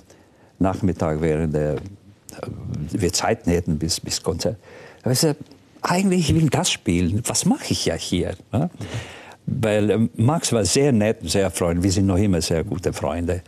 Nachmittag, 0.58 1.20
während 1.20 1.54
der, 1.54 1.74
äh, 1.74 1.78
wir 2.90 3.12
Zeiten 3.12 3.50
hätten 3.50 3.78
bis, 3.78 4.00
bis 4.00 4.22
Konzert. 4.22 4.56
Da 5.00 5.04
habe 5.04 5.12
ich 5.12 5.20
gesagt, 5.20 5.40
eigentlich 5.82 6.34
will 6.34 6.44
ich 6.44 6.50
das 6.50 6.70
spielen, 6.70 7.22
was 7.26 7.44
mache 7.44 7.66
ich 7.68 7.84
ja 7.84 7.96
hier? 7.96 8.34
Ne? 8.50 8.70
Weil 9.46 9.90
ähm, 9.90 10.10
Max 10.16 10.52
war 10.52 10.64
sehr 10.64 10.90
nett, 10.92 11.18
sehr 11.22 11.50
freundlich. 11.50 11.84
Wir 11.84 11.92
sind 11.92 12.06
noch 12.06 12.16
immer 12.16 12.40
sehr 12.40 12.64
gute 12.64 12.92
Freunde. 12.92 13.42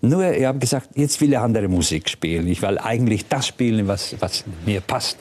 Nur, 0.00 0.32
ich 0.32 0.44
habe 0.44 0.58
gesagt, 0.58 0.88
jetzt 0.94 1.20
will 1.20 1.30
ich 1.30 1.38
andere 1.38 1.68
Musik 1.68 2.08
spielen. 2.08 2.48
Ich 2.48 2.62
will 2.62 2.78
eigentlich 2.78 3.28
das 3.28 3.46
spielen, 3.46 3.86
was, 3.86 4.16
was 4.18 4.44
mir 4.64 4.80
passt. 4.80 5.18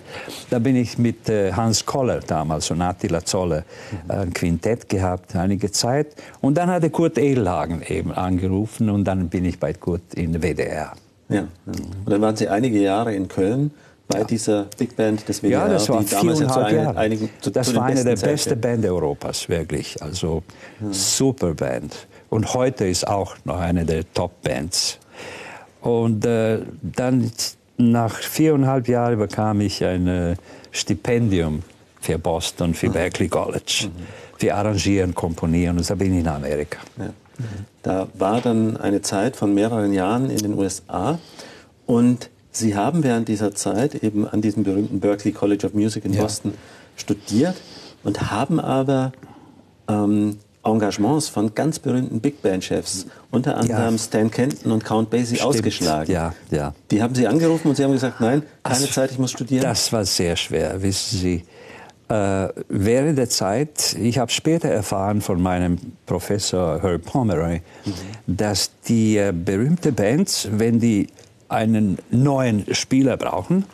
Da 0.49 0.57
bin 0.57 0.75
ich 0.75 0.97
mit 0.97 1.29
äh, 1.29 1.53
Hans 1.53 1.85
Koller 1.85 2.21
damals 2.21 2.71
und 2.71 2.81
Attila 2.81 3.23
Zoller 3.23 3.65
äh, 4.07 4.13
ein 4.13 4.33
Quintett 4.33 4.89
gehabt, 4.89 5.35
einige 5.35 5.71
Zeit. 5.71 6.15
Und 6.41 6.57
dann 6.57 6.69
hatte 6.69 6.89
Kurt 6.89 7.19
Edelhagen 7.19 7.83
eben 7.87 8.11
angerufen 8.11 8.89
und 8.89 9.03
dann 9.03 9.29
bin 9.29 9.45
ich 9.45 9.59
bei 9.59 9.73
Kurt 9.73 10.15
in 10.15 10.41
WDR. 10.41 10.93
Ja, 11.29 11.35
ja. 11.35 11.47
Und 11.65 12.09
dann 12.09 12.21
waren 12.21 12.35
Sie 12.35 12.47
einige 12.47 12.79
Jahre 12.79 13.13
in 13.13 13.27
Köln 13.27 13.71
bei 14.07 14.19
ja. 14.19 14.23
dieser 14.23 14.67
Big 14.77 14.95
Band 14.95 15.27
des 15.27 15.41
WDR, 15.41 15.49
ja, 15.49 15.67
das 15.67 15.89
war 15.89 16.03
die 16.03 16.09
damals 16.09 16.39
ja 16.39 16.47
zu 16.47 16.59
eine, 16.59 16.97
einigen, 16.97 17.29
zu, 17.41 17.49
Das 17.49 17.69
zu 17.69 17.75
war 17.75 17.85
eine 17.85 18.03
der 18.03 18.15
besten 18.15 18.59
Bands 18.59 18.85
Europas, 18.85 19.49
wirklich. 19.49 20.01
Also 20.01 20.43
ja. 20.79 20.87
super 20.91 21.53
Band. 21.53 22.07
Und 22.29 22.53
heute 22.53 22.85
ist 22.85 23.07
auch 23.07 23.35
noch 23.45 23.59
eine 23.59 23.85
der 23.85 24.11
Top-Bands. 24.13 24.99
Und 25.81 26.25
äh, 26.25 26.59
dann 26.81 27.31
nach 27.77 28.15
viereinhalb 28.15 28.87
Jahren 28.87 29.17
bekam 29.17 29.61
ich 29.61 29.83
ein 29.83 30.07
äh, 30.07 30.35
Stipendium 30.71 31.63
für 31.99 32.17
Boston, 32.17 32.73
für 32.73 32.87
mhm. 32.89 32.93
Berkeley 32.93 33.29
College, 33.29 33.87
mhm. 33.87 34.03
für 34.37 34.53
Arrangieren, 34.53 35.15
Komponieren. 35.15 35.77
Und 35.77 35.89
da 35.89 35.95
bin 35.95 36.13
ich 36.13 36.19
in 36.19 36.27
Amerika. 36.27 36.79
Ja. 36.97 37.09
Da 37.83 38.07
war 38.13 38.39
dann 38.41 38.77
eine 38.77 39.01
Zeit 39.01 39.35
von 39.35 39.53
mehreren 39.53 39.93
Jahren 39.93 40.29
in 40.29 40.37
den 40.37 40.57
USA 40.57 41.19
und 41.85 42.29
Sie 42.55 42.75
haben 42.75 43.03
während 43.03 43.27
dieser 43.27 43.53
Zeit 43.53 43.95
eben 43.95 44.27
an 44.27 44.41
diesem 44.41 44.63
berühmten 44.63 44.99
Berklee 44.99 45.31
College 45.31 45.67
of 45.67 45.73
Music 45.73 46.05
in 46.05 46.13
ja. 46.13 46.21
Boston 46.21 46.53
studiert 46.95 47.55
und 48.03 48.31
haben 48.31 48.59
aber 48.59 49.11
ähm, 49.89 50.37
Engagements 50.63 51.27
von 51.27 51.53
ganz 51.53 51.79
berühmten 51.79 52.21
Big 52.21 52.41
Band-Chefs, 52.41 53.07
unter 53.29 53.57
anderem 53.57 53.95
ja. 53.95 53.99
Stan 53.99 54.31
Kenton 54.31 54.71
und 54.71 54.83
Count 54.83 55.09
Basie, 55.09 55.35
Stimmt. 55.35 55.49
ausgeschlagen. 55.49 56.11
Ja, 56.11 56.33
ja. 56.49 56.73
Die 56.91 57.03
haben 57.03 57.13
Sie 57.13 57.27
angerufen 57.27 57.67
und 57.67 57.75
Sie 57.75 57.83
haben 57.83 57.91
gesagt, 57.91 58.21
nein, 58.21 58.41
keine 58.63 58.79
das, 58.79 58.91
Zeit, 58.91 59.11
ich 59.11 59.19
muss 59.19 59.31
studieren. 59.31 59.61
Das 59.61 59.91
war 59.93 60.05
sehr 60.05 60.35
schwer, 60.35 60.81
wissen 60.81 61.19
Sie. 61.19 61.43
Äh, 62.07 62.49
während 62.69 63.17
der 63.17 63.29
Zeit, 63.29 63.95
ich 63.99 64.17
habe 64.17 64.31
später 64.31 64.69
erfahren 64.69 65.21
von 65.21 65.41
meinem 65.41 65.77
Professor 66.05 66.81
Herb 66.81 67.03
Pomeroy, 67.03 67.61
mhm. 67.83 67.91
dass 68.27 68.71
die 68.87 69.17
äh, 69.17 69.33
berühmte 69.33 69.91
Bands, 69.91 70.47
wenn 70.51 70.79
die 70.79 71.07
einen 71.49 71.97
neuen 72.09 72.65
Spieler 72.73 73.17
brauchen, 73.17 73.65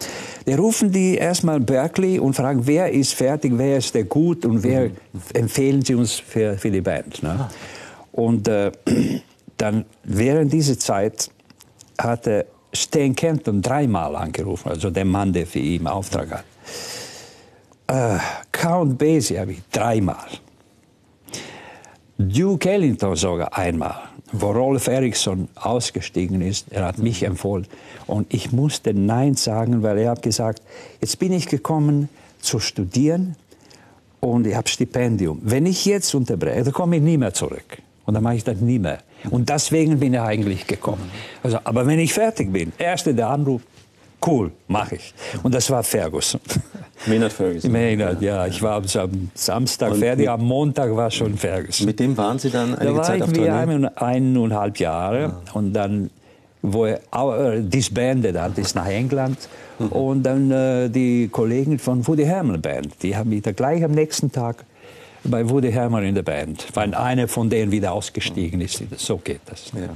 die 0.46 0.54
rufen 0.54 0.92
die 0.92 1.16
erstmal 1.16 1.60
Berkeley 1.60 2.20
und 2.20 2.34
fragen, 2.34 2.66
wer 2.66 2.92
ist 2.92 3.14
fertig, 3.14 3.54
wer 3.56 3.78
ist 3.78 3.96
der 3.96 4.04
gut 4.04 4.46
und 4.46 4.64
wer 4.64 4.90
mhm. 4.90 4.96
empfehlen 5.34 5.84
sie 5.84 5.96
uns 5.96 6.14
für, 6.14 6.58
für 6.58 6.72
die 6.72 6.82
Band. 6.82 7.24
Ne? 7.24 7.50
Und 8.12 8.48
äh, 8.48 8.72
dann 9.58 9.86
während 10.04 10.52
dieser 10.52 10.78
Zeit 10.78 11.30
hatte 11.98 12.48
Stan 12.74 13.16
Kenton 13.16 13.62
dreimal 13.62 14.16
angerufen, 14.16 14.70
also 14.70 14.90
der 14.90 15.06
Mann, 15.06 15.34
der 15.34 15.46
für 15.46 15.60
ihn 15.60 15.88
Auftrag 15.88 16.32
hat. 16.32 16.46
Äh, 17.88 18.20
Count 18.52 18.98
Basie 18.98 19.40
habe 19.40 19.54
ich 19.54 19.62
dreimal. 19.72 20.28
Duke 22.18 22.70
Ellington 22.70 23.16
sogar 23.16 23.58
einmal 23.58 24.11
wo 24.32 24.52
Rolf 24.52 24.88
Eriksson 24.88 25.48
ausgestiegen 25.56 26.42
ist. 26.42 26.72
Er 26.72 26.86
hat 26.86 26.98
mich 26.98 27.24
empfohlen. 27.24 27.68
Und 28.08 28.34
ich 28.34 28.52
musste 28.52 28.94
Nein 28.94 29.36
sagen, 29.36 29.84
weil 29.84 29.98
er 30.00 30.12
hat 30.12 30.22
gesagt, 30.22 30.62
jetzt 31.02 31.20
bin 31.20 31.34
ich 31.34 31.48
gekommen 31.48 32.10
zu 32.40 32.60
studieren 32.60 33.36
und 34.20 34.48
ich 34.48 34.56
habe 34.56 34.68
Stipendium. 34.68 35.40
Wenn 35.44 35.66
ich 35.66 35.86
jetzt 35.86 36.14
unterbreche, 36.16 36.64
dann 36.64 36.74
komme 36.74 36.98
ich 36.98 37.02
nie 37.02 37.18
mehr 37.18 37.34
zurück. 37.34 37.82
Und 38.06 38.16
dann 38.16 38.24
mache 38.24 38.36
ich 38.36 38.44
das 38.44 38.60
nie 38.60 38.80
mehr. 38.80 39.00
Und 39.30 39.50
deswegen 39.50 40.00
bin 40.00 40.14
ich 40.14 40.20
eigentlich 40.20 40.66
gekommen. 40.66 41.12
Also, 41.44 41.60
aber 41.64 41.86
wenn 41.86 42.00
ich 42.00 42.14
fertig 42.14 42.52
bin, 42.52 42.74
erste 42.78 43.14
der 43.14 43.30
Anruf, 43.30 43.62
cool, 44.26 44.52
mache 44.68 44.96
ich. 44.96 45.14
Und 45.44 45.54
das 45.54 45.70
war 45.70 45.84
Ferguson. 45.84 46.42
Maynard 47.08 47.34
Ferguson. 47.34 47.72
Maynard, 47.72 48.22
ja. 48.22 48.46
Ich 48.46 48.62
war 48.62 48.76
am 48.76 49.30
Samstag 49.34 49.92
und 49.92 50.00
fertig, 50.00 50.30
am 50.30 50.44
Montag 50.44 50.96
war 50.96 51.10
schon 51.10 51.38
Ferguson. 51.38 51.88
Mit 51.88 52.00
dem 52.00 52.16
waren 52.16 52.38
Sie 52.38 52.50
dann 52.50 52.76
einige 52.76 52.98
da 52.98 53.04
Zeit 53.04 53.22
auf 53.22 53.34
Tournee? 53.34 53.50
War 53.50 53.64
ich 53.64 53.98
eineinhalb 53.98 54.78
Jahre 54.80 55.22
ja. 55.22 55.42
und 55.54 55.74
dann 55.74 56.10
wo 56.62 56.86
er 56.86 57.00
äh, 57.54 57.62
disbanded 57.62 58.38
hat, 58.38 58.58
ist 58.58 58.76
nach 58.76 58.88
England. 58.88 59.38
Mhm. 59.80 59.88
Und 59.88 60.24
dann 60.24 60.52
äh, 60.52 60.90
die 60.90 61.28
Kollegen 61.30 61.80
von 61.80 62.06
Woody 62.08 62.26
Herman 62.26 62.62
Band, 62.62 63.02
die 63.02 63.16
haben 63.16 63.30
mich 63.30 63.42
da 63.42 63.52
gleich 63.52 63.84
am 63.84 63.92
nächsten 63.92 64.32
Tag 64.32 64.64
bei 65.24 65.50
Woody 65.50 65.72
Herman 65.72 66.04
in 66.04 66.16
der 66.16 66.24
Band, 66.24 66.68
weil 66.74 66.94
einer 66.94 67.28
von 67.28 67.50
denen 67.50 67.72
wieder 67.72 67.94
ausgestiegen 67.94 68.62
ist. 68.62 68.84
So 68.98 69.18
geht 69.18 69.42
das. 69.46 69.72
Ja. 69.74 69.90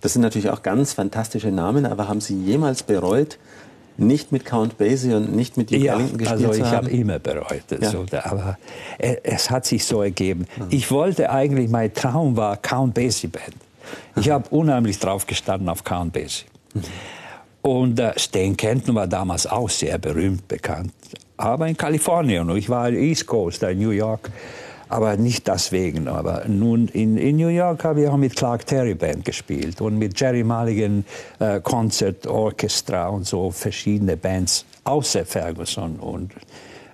Das 0.00 0.14
sind 0.14 0.22
natürlich 0.22 0.48
auch 0.48 0.62
ganz 0.62 0.94
fantastische 0.94 1.50
Namen, 1.50 1.84
aber 1.84 2.08
haben 2.08 2.20
Sie 2.20 2.34
jemals 2.34 2.82
bereut, 2.82 3.38
nicht 4.00 4.32
mit 4.32 4.44
Count 4.44 4.78
Basie 4.78 5.14
und 5.14 5.34
nicht 5.34 5.56
mit 5.56 5.70
Duke 5.70 5.82
ja, 5.82 5.94
Ellington 5.94 6.18
gespielt 6.18 6.46
also 6.46 6.62
ich 6.62 6.70
habe 6.70 6.90
immer 6.90 7.18
bereut. 7.18 7.64
Ja. 7.80 7.90
So, 7.90 8.06
aber 8.22 8.58
es 8.98 9.50
hat 9.50 9.66
sich 9.66 9.84
so 9.84 10.02
ergeben. 10.02 10.46
Mhm. 10.56 10.66
Ich 10.70 10.90
wollte 10.90 11.30
eigentlich, 11.30 11.70
mein 11.70 11.92
Traum 11.92 12.36
war 12.36 12.56
Count 12.56 12.94
Basie 12.94 13.28
Band. 13.28 13.54
Ich 14.16 14.26
mhm. 14.26 14.32
habe 14.32 14.48
unheimlich 14.50 14.98
drauf 14.98 15.26
gestanden 15.26 15.68
auf 15.68 15.84
Count 15.84 16.12
Basie. 16.12 16.44
Mhm. 16.74 16.82
Und 17.62 18.00
äh, 18.00 18.12
Stan 18.16 18.56
Kenton 18.56 18.94
war 18.94 19.06
damals 19.06 19.46
auch 19.46 19.68
sehr 19.68 19.98
berühmt 19.98 20.48
bekannt. 20.48 20.92
Aber 21.36 21.68
in 21.68 21.76
Kalifornien. 21.76 22.48
Ich 22.56 22.68
war 22.68 22.88
in 22.88 22.96
East 22.96 23.26
Coast, 23.26 23.62
in 23.62 23.78
New 23.78 23.90
York 23.90 24.30
aber 24.90 25.16
nicht 25.16 25.46
deswegen. 25.48 26.08
Aber 26.08 26.44
nun 26.46 26.88
in, 26.88 27.16
in 27.16 27.36
New 27.36 27.48
York 27.48 27.84
habe 27.84 28.02
ich 28.02 28.08
auch 28.08 28.16
mit 28.16 28.36
Clark 28.36 28.66
Terry 28.66 28.94
Band 28.94 29.24
gespielt 29.24 29.80
und 29.80 29.98
mit 29.98 30.18
Jerry 30.20 30.44
Mulligan 30.44 31.04
äh, 31.38 31.60
Concert 31.60 32.26
Orchestra 32.26 33.08
und 33.08 33.26
so 33.26 33.50
verschiedene 33.50 34.16
Bands 34.16 34.66
außer 34.84 35.24
Ferguson 35.24 35.96
und 35.96 36.32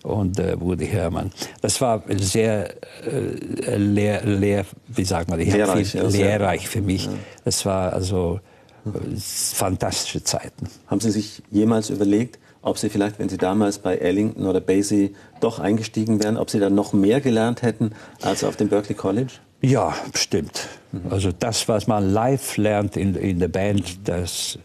und 0.03 0.39
äh, 0.39 0.59
Woody 0.61 0.87
Herman. 0.87 1.33
Das 1.63 1.81
war 1.81 2.05
sehr 2.11 2.75
äh, 3.05 3.77
lehr, 3.77 4.25
lehr, 4.25 4.65
wie 4.87 5.05
sagt 5.05 5.29
man, 5.29 5.41
lehrreich, 5.41 5.91
viel, 5.91 6.03
lehrreich 6.03 6.69
für 6.69 6.81
mich. 6.81 7.09
Das 7.45 7.67
war 7.67 7.93
also 7.93 8.39
äh, 8.87 8.91
fantastische 9.19 10.23
Zeiten. 10.23 10.69
Haben 10.87 11.01
Sie 11.01 11.11
sich 11.11 11.43
jemals 11.51 11.91
überlegt, 11.91 12.39
ob 12.67 12.79
Sie 12.79 12.91
vielleicht, 12.91 13.19
wenn 13.19 13.29
Sie 13.29 13.39
damals 13.39 13.79
bei 13.79 13.97
Ellington 13.97 14.47
oder 14.47 14.61
Basie 14.61 15.15
doch 15.41 15.61
eingestiegen 15.61 16.23
wären, 16.23 16.37
ob 16.37 16.51
Sie 16.51 16.59
dann 16.59 16.75
noch 16.75 16.93
mehr 16.93 17.21
gelernt 17.21 17.63
hätten 17.63 17.93
als 18.23 18.43
auf 18.43 18.57
dem 18.57 18.69
Berkeley 18.69 18.97
College? 18.97 19.35
Ja, 19.63 19.95
stimmt. 20.15 20.69
Mhm. 20.91 21.01
Also 21.11 21.31
das, 21.31 21.69
was 21.69 21.87
man 21.87 22.13
live 22.13 22.57
lernt 22.57 22.97
in, 22.97 23.15
in 23.15 23.39
der 23.39 23.49
Band, 23.49 24.09
das 24.09 24.59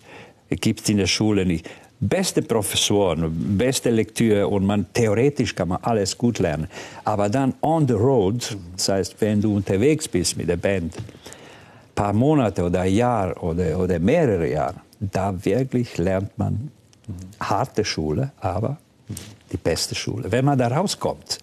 gibt 0.49 0.81
es 0.81 0.89
in 0.89 0.97
der 0.97 1.07
Schule 1.07 1.45
nicht. 1.45 1.69
Beste 1.99 2.41
Professoren, 2.41 3.57
beste 3.57 3.91
Lektüre 3.91 4.47
und 4.47 4.65
man 4.65 4.87
theoretisch 4.91 5.53
kann 5.53 5.67
man 5.67 5.77
alles 5.83 6.17
gut 6.17 6.39
lernen. 6.39 6.67
Aber 7.03 7.29
dann 7.29 7.53
on 7.61 7.87
the 7.87 7.93
road, 7.93 8.57
das 8.75 8.89
heißt, 8.89 9.15
wenn 9.19 9.39
du 9.39 9.55
unterwegs 9.55 10.07
bist 10.07 10.35
mit 10.37 10.49
der 10.49 10.57
Band, 10.57 10.95
paar 11.93 12.13
Monate 12.13 12.63
oder 12.63 12.81
ein 12.81 12.95
Jahr 12.95 13.43
oder, 13.43 13.77
oder 13.77 13.99
mehrere 13.99 14.49
Jahre, 14.49 14.77
da 14.99 15.45
wirklich 15.45 15.99
lernt 15.99 16.35
man 16.39 16.71
harte 17.39 17.85
Schule, 17.85 18.31
aber 18.39 18.77
die 19.51 19.57
beste 19.57 19.95
Schule. 19.95 20.31
Wenn 20.31 20.45
man 20.45 20.57
da 20.57 20.67
rauskommt 20.67 21.39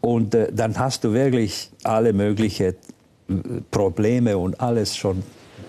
und 0.00 0.34
äh, 0.34 0.52
dann 0.52 0.78
hast 0.78 1.04
du 1.04 1.12
wirklich 1.12 1.70
alle 1.84 2.12
möglichen 2.12 2.74
äh, 3.28 3.34
Probleme 3.70 4.36
und 4.38 4.60
alles 4.60 4.96
schon 4.96 5.22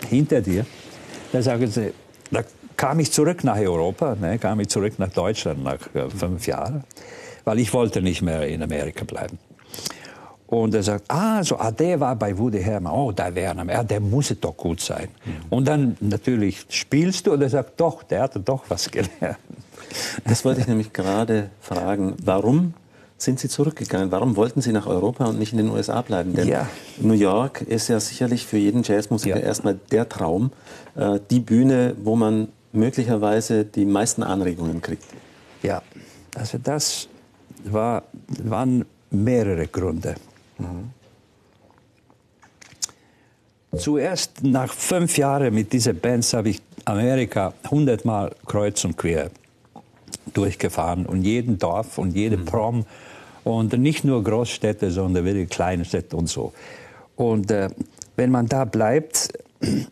hinter 0.08 0.40
dir, 0.40 0.66
dann 1.32 1.42
sagen 1.42 1.66
sie, 1.68 1.92
da 2.30 2.42
kam 2.76 3.00
ich 3.00 3.12
zurück 3.12 3.44
nach 3.44 3.56
Europa, 3.58 4.16
ne, 4.20 4.38
kam 4.38 4.60
ich 4.60 4.68
zurück 4.68 4.94
nach 4.98 5.10
Deutschland 5.10 5.62
nach 5.62 5.94
äh, 5.94 6.10
fünf 6.10 6.46
Jahren, 6.46 6.84
weil 7.44 7.58
ich 7.58 7.72
wollte 7.72 8.02
nicht 8.02 8.22
mehr 8.22 8.46
in 8.48 8.62
Amerika 8.62 9.04
bleiben. 9.04 9.38
Und 10.54 10.72
er 10.72 10.84
sagt, 10.84 11.06
ah, 11.08 11.42
so, 11.42 11.58
ah, 11.58 11.72
der 11.72 11.98
war 11.98 12.14
bei 12.14 12.38
Woody 12.38 12.62
Herman, 12.62 12.92
oh, 12.92 13.10
da 13.10 13.34
wäre 13.34 13.56
er, 13.56 13.66
ja, 13.66 13.82
der 13.82 13.98
muss 13.98 14.32
doch 14.40 14.56
gut 14.56 14.80
sein. 14.80 15.08
Mhm. 15.24 15.32
Und 15.50 15.66
dann 15.66 15.96
natürlich 15.98 16.64
spielst 16.68 17.26
du 17.26 17.32
und 17.32 17.42
er 17.42 17.50
sagt, 17.50 17.80
doch, 17.80 18.04
der 18.04 18.22
hatte 18.22 18.38
doch 18.38 18.62
was 18.68 18.88
gelernt. 18.90 19.38
Das 20.24 20.44
wollte 20.44 20.60
ich 20.60 20.68
nämlich 20.68 20.92
gerade 20.92 21.50
fragen. 21.60 22.14
Warum 22.24 22.74
sind 23.18 23.40
Sie 23.40 23.48
zurückgegangen? 23.48 24.12
Warum 24.12 24.36
wollten 24.36 24.60
Sie 24.60 24.72
nach 24.72 24.86
Europa 24.86 25.24
und 25.24 25.40
nicht 25.40 25.52
in 25.52 25.58
den 25.58 25.70
USA 25.70 26.02
bleiben? 26.02 26.34
Denn 26.34 26.46
ja. 26.46 26.68
New 27.00 27.14
York 27.14 27.62
ist 27.62 27.88
ja 27.88 27.98
sicherlich 27.98 28.46
für 28.46 28.58
jeden 28.58 28.84
Jazzmusiker 28.84 29.40
ja. 29.40 29.44
erstmal 29.44 29.78
der 29.90 30.08
Traum, 30.08 30.52
äh, 30.94 31.18
die 31.30 31.40
Bühne, 31.40 31.96
wo 32.02 32.14
man 32.14 32.48
möglicherweise 32.72 33.64
die 33.64 33.84
meisten 33.84 34.22
Anregungen 34.22 34.80
kriegt. 34.80 35.04
Ja, 35.64 35.82
also 36.36 36.58
das 36.62 37.08
war, 37.64 38.04
waren 38.42 38.84
mehrere 39.10 39.66
Gründe. 39.66 40.14
Mhm. 40.58 40.90
Zuerst 43.76 44.44
nach 44.44 44.72
fünf 44.72 45.18
Jahren 45.18 45.52
mit 45.52 45.72
dieser 45.72 45.94
Bands 45.94 46.32
habe 46.32 46.50
ich 46.50 46.62
Amerika 46.84 47.54
hundertmal 47.70 48.32
kreuz 48.46 48.84
und 48.84 48.96
quer 48.96 49.30
durchgefahren 50.32 51.06
und 51.06 51.22
jeden 51.22 51.58
Dorf 51.58 51.98
und 51.98 52.14
jede 52.14 52.36
mhm. 52.36 52.44
Prom 52.44 52.86
und 53.42 53.76
nicht 53.78 54.04
nur 54.04 54.22
Großstädte, 54.22 54.90
sondern 54.90 55.24
wirklich 55.24 55.48
kleine 55.48 55.84
Städte 55.84 56.16
und 56.16 56.28
so. 56.28 56.52
Und 57.16 57.50
äh, 57.50 57.68
wenn 58.16 58.30
man 58.30 58.46
da 58.46 58.64
bleibt, 58.64 59.32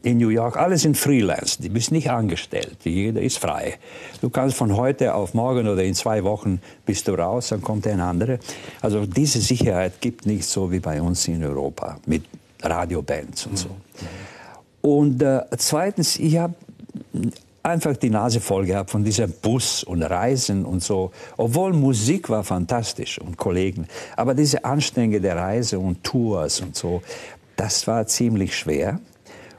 in 0.02 0.18
New 0.18 0.28
York, 0.28 0.56
alle 0.56 0.78
sind 0.78 0.96
Freelance, 0.96 1.60
du 1.60 1.68
bist 1.68 1.92
nicht 1.92 2.10
angestellt, 2.10 2.78
jeder 2.84 3.20
ist 3.20 3.38
frei. 3.38 3.74
Du 4.20 4.30
kannst 4.30 4.56
von 4.56 4.76
heute 4.76 5.14
auf 5.14 5.34
morgen 5.34 5.68
oder 5.68 5.82
in 5.84 5.94
zwei 5.94 6.24
Wochen 6.24 6.60
bist 6.86 7.08
du 7.08 7.14
raus, 7.14 7.48
dann 7.48 7.62
kommt 7.62 7.86
ein 7.86 8.00
anderer. 8.00 8.38
Also 8.80 9.06
diese 9.06 9.40
Sicherheit 9.40 10.00
gibt 10.00 10.26
nicht 10.26 10.44
so 10.44 10.70
wie 10.70 10.80
bei 10.80 11.00
uns 11.00 11.26
in 11.28 11.44
Europa 11.44 11.98
mit 12.06 12.24
Radiobands 12.62 13.46
und 13.46 13.58
so. 13.58 13.70
Und 14.80 15.22
äh, 15.22 15.42
zweitens, 15.56 16.18
ich 16.18 16.38
habe 16.38 16.54
einfach 17.62 17.96
die 17.96 18.10
Nase 18.10 18.40
voll 18.40 18.66
gehabt 18.66 18.90
von 18.90 19.04
diesem 19.04 19.32
Bus 19.40 19.84
und 19.84 20.02
Reisen 20.02 20.64
und 20.64 20.82
so. 20.82 21.12
Obwohl 21.36 21.72
Musik 21.72 22.28
war 22.28 22.44
fantastisch 22.44 23.20
und 23.20 23.36
Kollegen, 23.36 23.86
aber 24.16 24.34
diese 24.34 24.64
Anstrengungen 24.64 25.22
der 25.22 25.36
Reise 25.36 25.78
und 25.78 26.02
Tours 26.02 26.60
und 26.60 26.74
so, 26.74 27.02
das 27.56 27.86
war 27.86 28.06
ziemlich 28.06 28.56
schwer. 28.56 29.00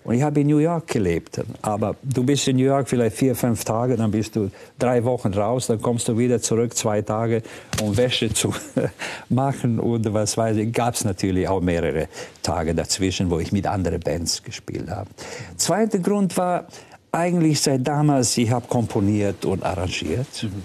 Und 0.03 0.15
ich 0.15 0.21
habe 0.21 0.41
in 0.41 0.47
New 0.47 0.57
York 0.57 0.87
gelebt. 0.87 1.41
Aber 1.61 1.95
du 2.03 2.23
bist 2.23 2.47
in 2.47 2.57
New 2.57 2.65
York 2.65 2.89
vielleicht 2.89 3.15
vier, 3.15 3.35
fünf 3.35 3.63
Tage, 3.63 3.95
dann 3.95 4.11
bist 4.11 4.35
du 4.35 4.51
drei 4.77 5.03
Wochen 5.03 5.33
raus, 5.33 5.67
dann 5.67 5.81
kommst 5.81 6.07
du 6.07 6.17
wieder 6.17 6.41
zurück, 6.41 6.75
zwei 6.75 7.01
Tage, 7.01 7.41
um 7.81 7.95
Wäsche 7.95 8.33
zu 8.33 8.53
machen 9.29 9.79
und 9.79 10.13
was 10.13 10.37
weiß 10.37 10.57
ich. 10.57 10.73
Gab 10.73 10.95
es 10.95 11.05
natürlich 11.05 11.47
auch 11.47 11.61
mehrere 11.61 12.07
Tage 12.41 12.75
dazwischen, 12.75 13.29
wo 13.29 13.39
ich 13.39 13.51
mit 13.51 13.65
anderen 13.65 13.99
Bands 13.99 14.43
gespielt 14.43 14.89
habe. 14.89 15.09
Zweiter 15.55 15.99
Grund 15.99 16.35
war 16.37 16.65
eigentlich 17.11 17.61
seit 17.61 17.87
damals, 17.87 18.37
ich 18.37 18.49
habe 18.51 18.67
komponiert 18.67 19.45
und 19.45 19.63
arrangiert. 19.63 20.43
Mhm. 20.43 20.63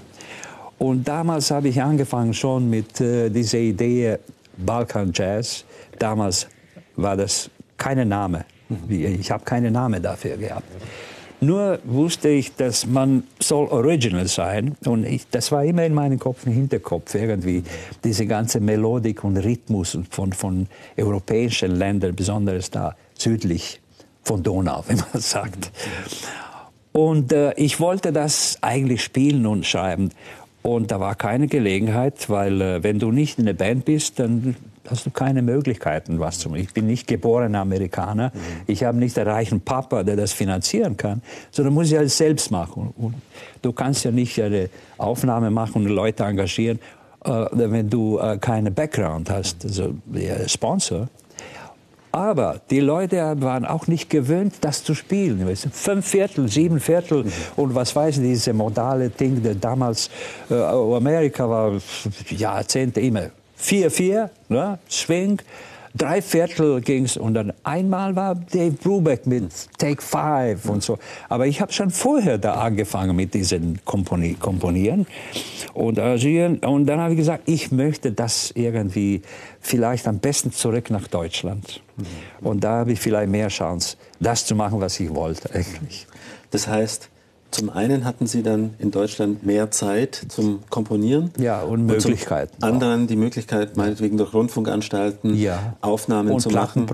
Und 0.78 1.06
damals 1.06 1.50
habe 1.50 1.68
ich 1.68 1.82
angefangen 1.82 2.34
schon 2.34 2.70
mit 2.70 3.00
äh, 3.00 3.30
dieser 3.30 3.58
Idee 3.58 4.18
Balkan 4.56 5.12
Jazz. 5.14 5.64
Damals 5.98 6.46
war 6.96 7.16
das 7.16 7.50
kein 7.76 8.08
Name. 8.08 8.44
Ich 8.88 9.30
habe 9.30 9.44
keinen 9.44 9.72
Namen 9.72 10.02
dafür 10.02 10.36
gehabt. 10.36 10.70
Nur 11.40 11.78
wusste 11.84 12.30
ich, 12.30 12.56
dass 12.56 12.84
man 12.84 13.22
soll 13.38 13.68
original 13.68 14.26
sein 14.26 14.76
und 14.84 15.04
ich, 15.04 15.28
das 15.30 15.52
war 15.52 15.64
immer 15.64 15.84
in 15.84 15.94
meinem 15.94 16.18
Kopf, 16.18 16.46
im 16.46 16.52
Hinterkopf 16.52 17.14
irgendwie 17.14 17.62
diese 18.02 18.26
ganze 18.26 18.58
Melodik 18.58 19.22
und 19.22 19.36
Rhythmus 19.36 19.96
von, 20.10 20.32
von 20.32 20.66
europäischen 20.96 21.76
Ländern, 21.76 22.16
besonders 22.16 22.72
da 22.72 22.96
südlich 23.16 23.80
von 24.24 24.42
Donau, 24.42 24.82
wenn 24.88 24.96
man 25.12 25.22
sagt. 25.22 25.70
Und 26.90 27.32
äh, 27.32 27.52
ich 27.54 27.78
wollte 27.78 28.12
das 28.12 28.58
eigentlich 28.60 29.04
spielen 29.04 29.46
und 29.46 29.64
schreiben. 29.64 30.10
Und 30.62 30.90
da 30.90 30.98
war 30.98 31.14
keine 31.14 31.46
Gelegenheit, 31.46 32.28
weil 32.28 32.60
äh, 32.60 32.82
wenn 32.82 32.98
du 32.98 33.12
nicht 33.12 33.38
in 33.38 33.46
der 33.46 33.52
Band 33.52 33.84
bist, 33.84 34.18
dann 34.18 34.56
hast 34.90 35.06
du 35.06 35.10
keine 35.10 35.42
Möglichkeiten, 35.42 36.20
was 36.20 36.38
zu 36.38 36.48
machen. 36.48 36.60
Ich 36.60 36.72
bin 36.72 36.86
nicht 36.86 37.06
geborener 37.06 37.60
Amerikaner. 37.60 38.32
Mhm. 38.34 38.40
Ich 38.66 38.84
habe 38.84 38.98
nicht 38.98 39.18
einen 39.18 39.28
reichen 39.28 39.60
Papa, 39.60 40.02
der 40.02 40.16
das 40.16 40.32
finanzieren 40.32 40.96
kann, 40.96 41.22
sondern 41.50 41.74
muss 41.74 41.90
ich 41.90 41.98
alles 41.98 42.16
selbst 42.16 42.50
machen. 42.50 42.92
Und 42.96 43.14
du 43.62 43.72
kannst 43.72 44.04
ja 44.04 44.10
nicht 44.10 44.40
eine 44.40 44.70
Aufnahme 44.96 45.50
machen 45.50 45.84
und 45.84 45.88
Leute 45.88 46.24
engagieren, 46.24 46.78
äh, 47.24 47.46
wenn 47.52 47.90
du 47.90 48.18
äh, 48.18 48.38
keinen 48.38 48.74
Background 48.74 49.30
hast, 49.30 49.64
also 49.64 49.94
Sponsor. 50.46 51.08
Aber 52.10 52.60
die 52.70 52.80
Leute 52.80 53.16
waren 53.40 53.66
auch 53.66 53.86
nicht 53.86 54.08
gewöhnt, 54.08 54.54
das 54.62 54.82
zu 54.82 54.94
spielen. 54.94 55.46
Fünf 55.56 56.06
Viertel, 56.06 56.48
sieben 56.48 56.80
Viertel 56.80 57.24
mhm. 57.24 57.32
und 57.56 57.74
was 57.74 57.94
weiß 57.94 58.16
ich, 58.18 58.22
diese 58.22 58.54
modale 58.54 59.10
Ding, 59.10 59.42
der 59.42 59.54
damals 59.54 60.10
äh, 60.50 60.54
Amerika 60.54 61.48
war 61.48 61.72
Jahrzehnte 62.30 63.00
immer 63.00 63.30
4-4, 63.60 64.30
ne? 64.48 64.78
Swing. 64.90 65.40
Drei 65.94 66.22
Viertel 66.22 66.80
ging's 66.80 67.16
und 67.16 67.34
dann 67.34 67.52
einmal 67.64 68.14
war 68.14 68.34
Dave 68.34 68.72
Brubeck 68.72 69.26
mit 69.26 69.50
Take 69.78 70.00
Five 70.00 70.68
und 70.68 70.82
so. 70.82 70.98
Aber 71.28 71.46
ich 71.46 71.60
habe 71.60 71.72
schon 71.72 71.90
vorher 71.90 72.38
da 72.38 72.54
angefangen 72.54 73.16
mit 73.16 73.34
diesen 73.34 73.80
Komponi 73.84 74.34
Komponieren 74.34 75.06
und 75.74 75.98
arrangieren. 75.98 76.58
Und 76.58 76.86
dann 76.86 77.00
habe 77.00 77.14
ich 77.14 77.18
gesagt, 77.18 77.44
ich 77.46 77.72
möchte 77.72 78.12
das 78.12 78.52
irgendwie 78.54 79.22
vielleicht 79.60 80.06
am 80.06 80.18
besten 80.18 80.52
zurück 80.52 80.90
nach 80.90 81.08
Deutschland. 81.08 81.82
Mhm. 81.96 82.46
Und 82.46 82.64
da 82.64 82.80
habe 82.80 82.92
ich 82.92 83.00
vielleicht 83.00 83.30
mehr 83.30 83.48
Chance, 83.48 83.96
das 84.20 84.46
zu 84.46 84.54
machen, 84.54 84.80
was 84.80 85.00
ich 85.00 85.12
wollte 85.12 85.52
eigentlich. 85.52 86.06
Das 86.50 86.68
heißt, 86.68 87.08
zum 87.50 87.70
einen 87.70 88.04
hatten 88.04 88.26
Sie 88.26 88.42
dann 88.42 88.74
in 88.78 88.90
Deutschland 88.90 89.44
mehr 89.44 89.70
Zeit 89.70 90.26
zum 90.28 90.60
Komponieren. 90.68 91.30
Ja, 91.38 91.62
und 91.62 91.86
Möglichkeiten. 91.86 92.54
Und 92.54 92.60
zum 92.60 92.72
anderen 92.72 93.06
die 93.06 93.16
Möglichkeit, 93.16 93.76
meinetwegen 93.76 94.18
durch 94.18 94.34
Rundfunkanstalten 94.34 95.34
ja. 95.34 95.76
Aufnahmen 95.80 96.30
und 96.30 96.40
zu 96.40 96.50
machen. 96.50 96.86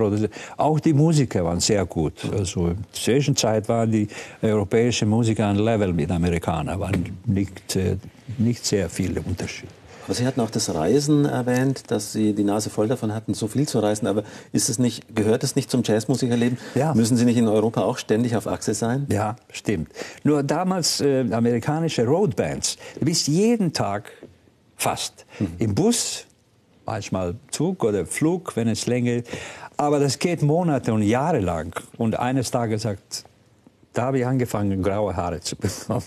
Auch 0.57 0.78
die 0.80 0.92
Musiker 0.92 1.44
waren 1.44 1.61
sehr 1.61 1.84
gut. 1.86 2.14
Also 2.32 2.68
in 2.68 2.76
der 2.76 2.92
Zwischenzeit 2.92 3.68
waren 3.68 3.90
die 3.90 4.09
europäischen 4.42 5.09
Musiker 5.09 5.48
ein 5.48 5.57
Level 5.57 5.92
mit 5.92 6.11
Amerikanern, 6.11 6.78
waren 6.78 7.18
nicht, 7.26 7.76
äh, 7.76 7.96
nicht 8.38 8.64
sehr 8.64 8.88
viele 8.88 9.20
Unterschiede. 9.22 9.72
Aber 10.05 10.14
Sie 10.14 10.26
hatten 10.26 10.40
auch 10.40 10.50
das 10.50 10.74
Reisen 10.74 11.24
erwähnt, 11.24 11.90
dass 11.90 12.12
Sie 12.12 12.34
die 12.34 12.44
Nase 12.44 12.70
voll 12.70 12.88
davon 12.88 13.14
hatten, 13.14 13.34
so 13.34 13.48
viel 13.48 13.66
zu 13.66 13.78
reisen. 13.78 14.07
Aber 14.07 14.24
ist 14.52 14.68
es 14.68 14.78
nicht, 14.78 15.14
gehört 15.14 15.44
es 15.44 15.57
nicht 15.57 15.70
zum 15.70 15.82
Jazzmusikerleben? 15.82 16.59
Ja. 16.74 16.94
Müssen 16.94 17.16
Sie 17.16 17.24
nicht 17.24 17.38
in 17.38 17.48
Europa 17.48 17.82
auch 17.82 17.98
ständig 17.98 18.36
auf 18.36 18.46
Achse 18.46 18.74
sein? 18.74 19.07
Ja, 19.11 19.36
stimmt. 19.50 19.88
Nur 20.22 20.42
damals 20.42 21.00
äh, 21.00 21.24
amerikanische 21.32 22.07
Roadbands. 22.07 22.76
Du 22.98 23.07
bist 23.07 23.28
jeden 23.28 23.72
Tag 23.72 24.12
fast 24.76 25.24
mhm. 25.38 25.55
im 25.59 25.74
Bus, 25.74 26.26
manchmal 26.84 27.36
Zug 27.50 27.84
oder 27.84 28.05
Flug, 28.05 28.57
wenn 28.57 28.68
es 28.68 28.86
länger. 28.86 29.22
Aber 29.76 29.98
das 30.00 30.18
geht 30.18 30.42
Monate 30.42 30.92
und 30.92 31.02
Jahre 31.02 31.40
lang. 31.40 31.74
Und 31.96 32.18
eines 32.18 32.50
Tages 32.50 32.82
sagt 32.82 33.24
da 33.95 34.03
habe 34.03 34.18
ich 34.18 34.26
angefangen, 34.26 34.82
graue 34.82 35.16
Haare 35.16 35.40
zu 35.40 35.57
bekommen, 35.57 36.05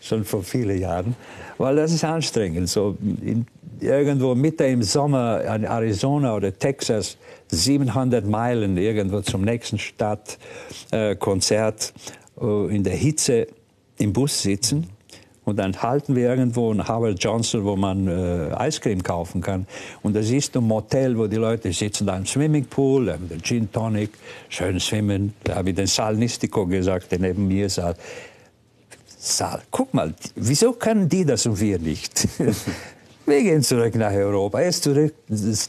schon 0.00 0.24
vor 0.24 0.42
vielen 0.42 0.80
Jahren, 0.80 1.14
weil 1.58 1.76
das 1.76 1.92
ist 1.92 2.04
anstrengend. 2.04 2.70
So 2.70 2.96
in, 3.22 3.46
irgendwo 3.80 4.34
mitten 4.34 4.64
im 4.64 4.82
Sommer 4.82 5.44
in 5.54 5.64
Arizona 5.64 6.34
oder 6.34 6.58
Texas, 6.58 7.18
700 7.48 8.26
Meilen 8.26 8.78
irgendwo 8.78 9.20
zum 9.20 9.42
nächsten 9.42 9.78
Stadtkonzert, 9.78 11.92
äh, 12.40 12.74
in 12.74 12.82
der 12.82 12.94
Hitze 12.94 13.46
im 13.98 14.12
Bus 14.12 14.42
sitzen 14.42 14.95
und 15.46 15.56
dann 15.60 15.80
halten 15.80 16.16
wir 16.16 16.28
irgendwo 16.28 16.72
in 16.72 16.86
Howard 16.86 17.22
Johnson, 17.22 17.64
wo 17.64 17.76
man 17.76 18.08
äh, 18.08 18.52
Eiscreme 18.52 19.00
kaufen 19.00 19.40
kann. 19.40 19.66
Und 20.02 20.16
das 20.16 20.28
ist 20.28 20.56
ein 20.56 20.64
Motel, 20.64 21.16
wo 21.16 21.28
die 21.28 21.36
Leute 21.36 21.72
sitzen 21.72 22.04
da 22.04 22.16
im 22.16 22.26
Swimmingpool, 22.26 23.12
haben 23.12 23.28
den 23.28 23.40
Gin 23.40 23.70
Tonic, 23.70 24.10
schön 24.48 24.80
schwimmen. 24.80 25.34
Da 25.44 25.54
habe 25.54 25.70
ich 25.70 25.76
den 25.76 25.86
Sal 25.86 26.16
Nistico 26.16 26.66
gesagt, 26.66 27.12
der 27.12 27.20
neben 27.20 27.46
mir 27.46 27.70
saß. 27.70 27.96
Sal, 29.18 29.62
guck 29.70 29.94
mal, 29.94 30.12
wieso 30.34 30.72
können 30.72 31.08
die 31.08 31.24
das 31.24 31.46
und 31.46 31.60
wir 31.60 31.78
nicht? 31.78 32.28
Wir 33.28 33.42
gehen 33.42 33.60
zurück 33.60 33.92
nach 33.96 34.12
Europa. 34.12 34.60
Er 34.60 34.68
ist 34.68 34.84
zurück, 34.84 35.12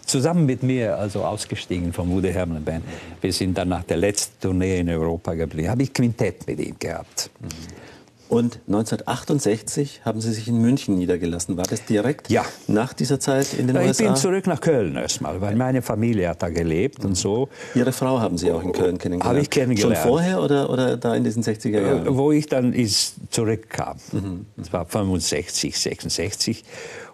zusammen 0.06 0.46
mit 0.46 0.62
mir 0.62 0.96
also 0.96 1.24
ausgestiegen 1.24 1.92
vom 1.92 2.12
Woody 2.12 2.32
Herman 2.32 2.64
Band. 2.64 2.86
Wir 3.20 3.34
sind 3.34 3.58
dann 3.58 3.70
nach 3.70 3.84
der 3.84 3.98
letzten 3.98 4.40
Tournee 4.40 4.82
in 4.82 4.90
Europa 4.90 5.34
geblieben. 5.34 5.68
Habe 5.68 5.82
ich 5.82 5.92
Quintett 5.92 6.46
mit 6.46 6.60
ihm 6.60 6.76
gehabt. 6.78 7.32
Mhm. 7.42 7.87
Und 8.30 8.60
1968 8.68 10.02
haben 10.04 10.20
Sie 10.20 10.34
sich 10.34 10.50
in 10.50 10.62
München 10.62 10.98
niedergelassen. 10.98 11.56
War 11.56 11.64
das 11.64 11.86
direkt 11.86 12.30
ja. 12.30 12.44
nach 12.68 12.94
dieser 12.94 13.20
Zeit 13.22 13.54
in 13.54 13.68
den 13.68 13.78
ja, 13.78 13.84
USA? 13.84 14.04
Ich 14.04 14.10
bin 14.10 14.16
zurück 14.18 14.48
nach 14.48 14.60
Köln 14.60 14.96
erstmal, 14.98 15.40
weil 15.40 15.56
meine 15.56 15.82
Familie 15.82 16.30
hat 16.30 16.44
da 16.44 16.50
gelebt 16.50 17.06
und 17.06 17.16
so. 17.16 17.48
Ihre 17.74 17.94
Frau 17.94 18.20
haben 18.20 18.38
Sie 18.38 18.52
auch 18.52 18.62
in 18.64 18.74
Köln 18.74 18.98
kennengelernt? 18.98 19.24
Habe 19.24 19.40
ich 19.40 19.50
kennengelernt. 19.50 19.98
Schon 19.98 20.10
vorher 20.10 20.42
oder, 20.42 20.70
oder 20.70 20.98
da 20.98 21.16
in 21.16 21.24
diesen 21.24 21.42
60er 21.42 21.80
Jahren? 21.80 22.06
Äh, 22.06 22.18
wo 22.18 22.34
ich 22.34 22.48
dann 22.48 22.74
ist, 22.74 23.16
zurückkam. 23.30 23.98
Mhm. 24.12 24.46
Das 24.58 24.74
war 24.74 24.86
65, 24.86 25.78
66. 25.78 26.66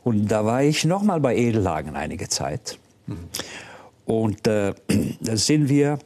Und 0.03 0.27
da 0.27 0.45
war 0.45 0.63
ich 0.63 0.83
nochmal 0.83 1.19
bei 1.19 1.35
Edelhagen 1.35 1.95
einige 1.95 2.27
Zeit. 2.27 2.79
Mhm. 3.05 3.17
Und 4.05 4.47
äh, 4.47 4.73
da 5.21 5.37
sind 5.37 5.69
wir, 5.69 5.99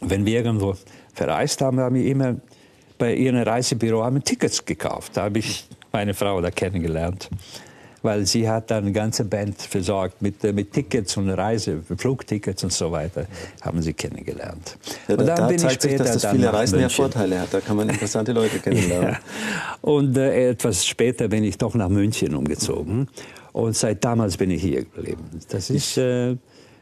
wenn 0.00 0.24
wir 0.24 0.38
irgendwo 0.38 0.74
verreist 1.12 1.60
haben, 1.60 1.78
haben 1.80 1.96
wir 1.96 2.06
immer 2.06 2.36
bei 3.02 3.16
ihrem 3.16 3.42
Reisebüro 3.42 4.04
haben 4.04 4.22
Tickets 4.22 4.64
gekauft. 4.64 5.16
Da 5.16 5.24
habe 5.24 5.40
ich 5.40 5.66
meine 5.90 6.14
Frau 6.14 6.40
da 6.40 6.52
kennengelernt. 6.52 7.28
Weil 8.00 8.26
sie 8.26 8.48
hat 8.48 8.70
dann 8.70 8.84
eine 8.84 8.92
ganze 8.92 9.24
Band 9.24 9.60
versorgt 9.60 10.22
mit, 10.22 10.44
äh, 10.44 10.52
mit 10.52 10.72
Tickets 10.72 11.16
und 11.16 11.28
Reise, 11.28 11.82
Flugtickets 11.96 12.62
und 12.62 12.72
so 12.72 12.92
weiter, 12.92 13.26
haben 13.60 13.82
sie 13.82 13.92
kennengelernt. 13.92 14.76
Ja, 15.08 15.16
da, 15.16 15.20
und 15.20 15.26
dann 15.26 15.36
da 15.36 15.46
bin 15.48 15.58
zeigt 15.58 15.84
ich 15.84 15.90
später 15.90 16.04
sich, 16.04 16.12
dass 16.12 16.22
das 16.22 16.32
viele 16.32 16.52
Reisen 16.52 16.78
ja 16.78 16.88
Vorteile 16.88 17.40
hat. 17.40 17.52
Da 17.52 17.60
kann 17.60 17.76
man 17.76 17.88
interessante 17.88 18.32
Leute 18.32 18.58
kennenlernen. 18.62 19.14
ja. 19.14 19.18
Und 19.80 20.16
äh, 20.16 20.50
etwas 20.50 20.86
später 20.86 21.26
bin 21.26 21.42
ich 21.42 21.58
doch 21.58 21.74
nach 21.74 21.88
München 21.88 22.36
umgezogen. 22.36 23.08
Und 23.52 23.76
seit 23.76 24.04
damals 24.04 24.36
bin 24.36 24.52
ich 24.52 24.62
hier 24.62 24.84
geblieben. 24.84 25.28
Das 25.48 25.70
ist 25.70 25.98
äh, 25.98 26.36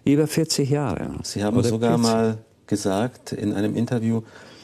über 0.05 0.27
40 0.27 0.69
Jahre. 0.69 1.13
Sie 1.23 1.43
haben 1.43 1.63
sogar 1.63 1.99
40. 1.99 2.03
mal 2.03 2.39
gesagt 2.67 3.33
in 3.33 3.55
einem 3.55 3.75
Interview, 3.75 4.23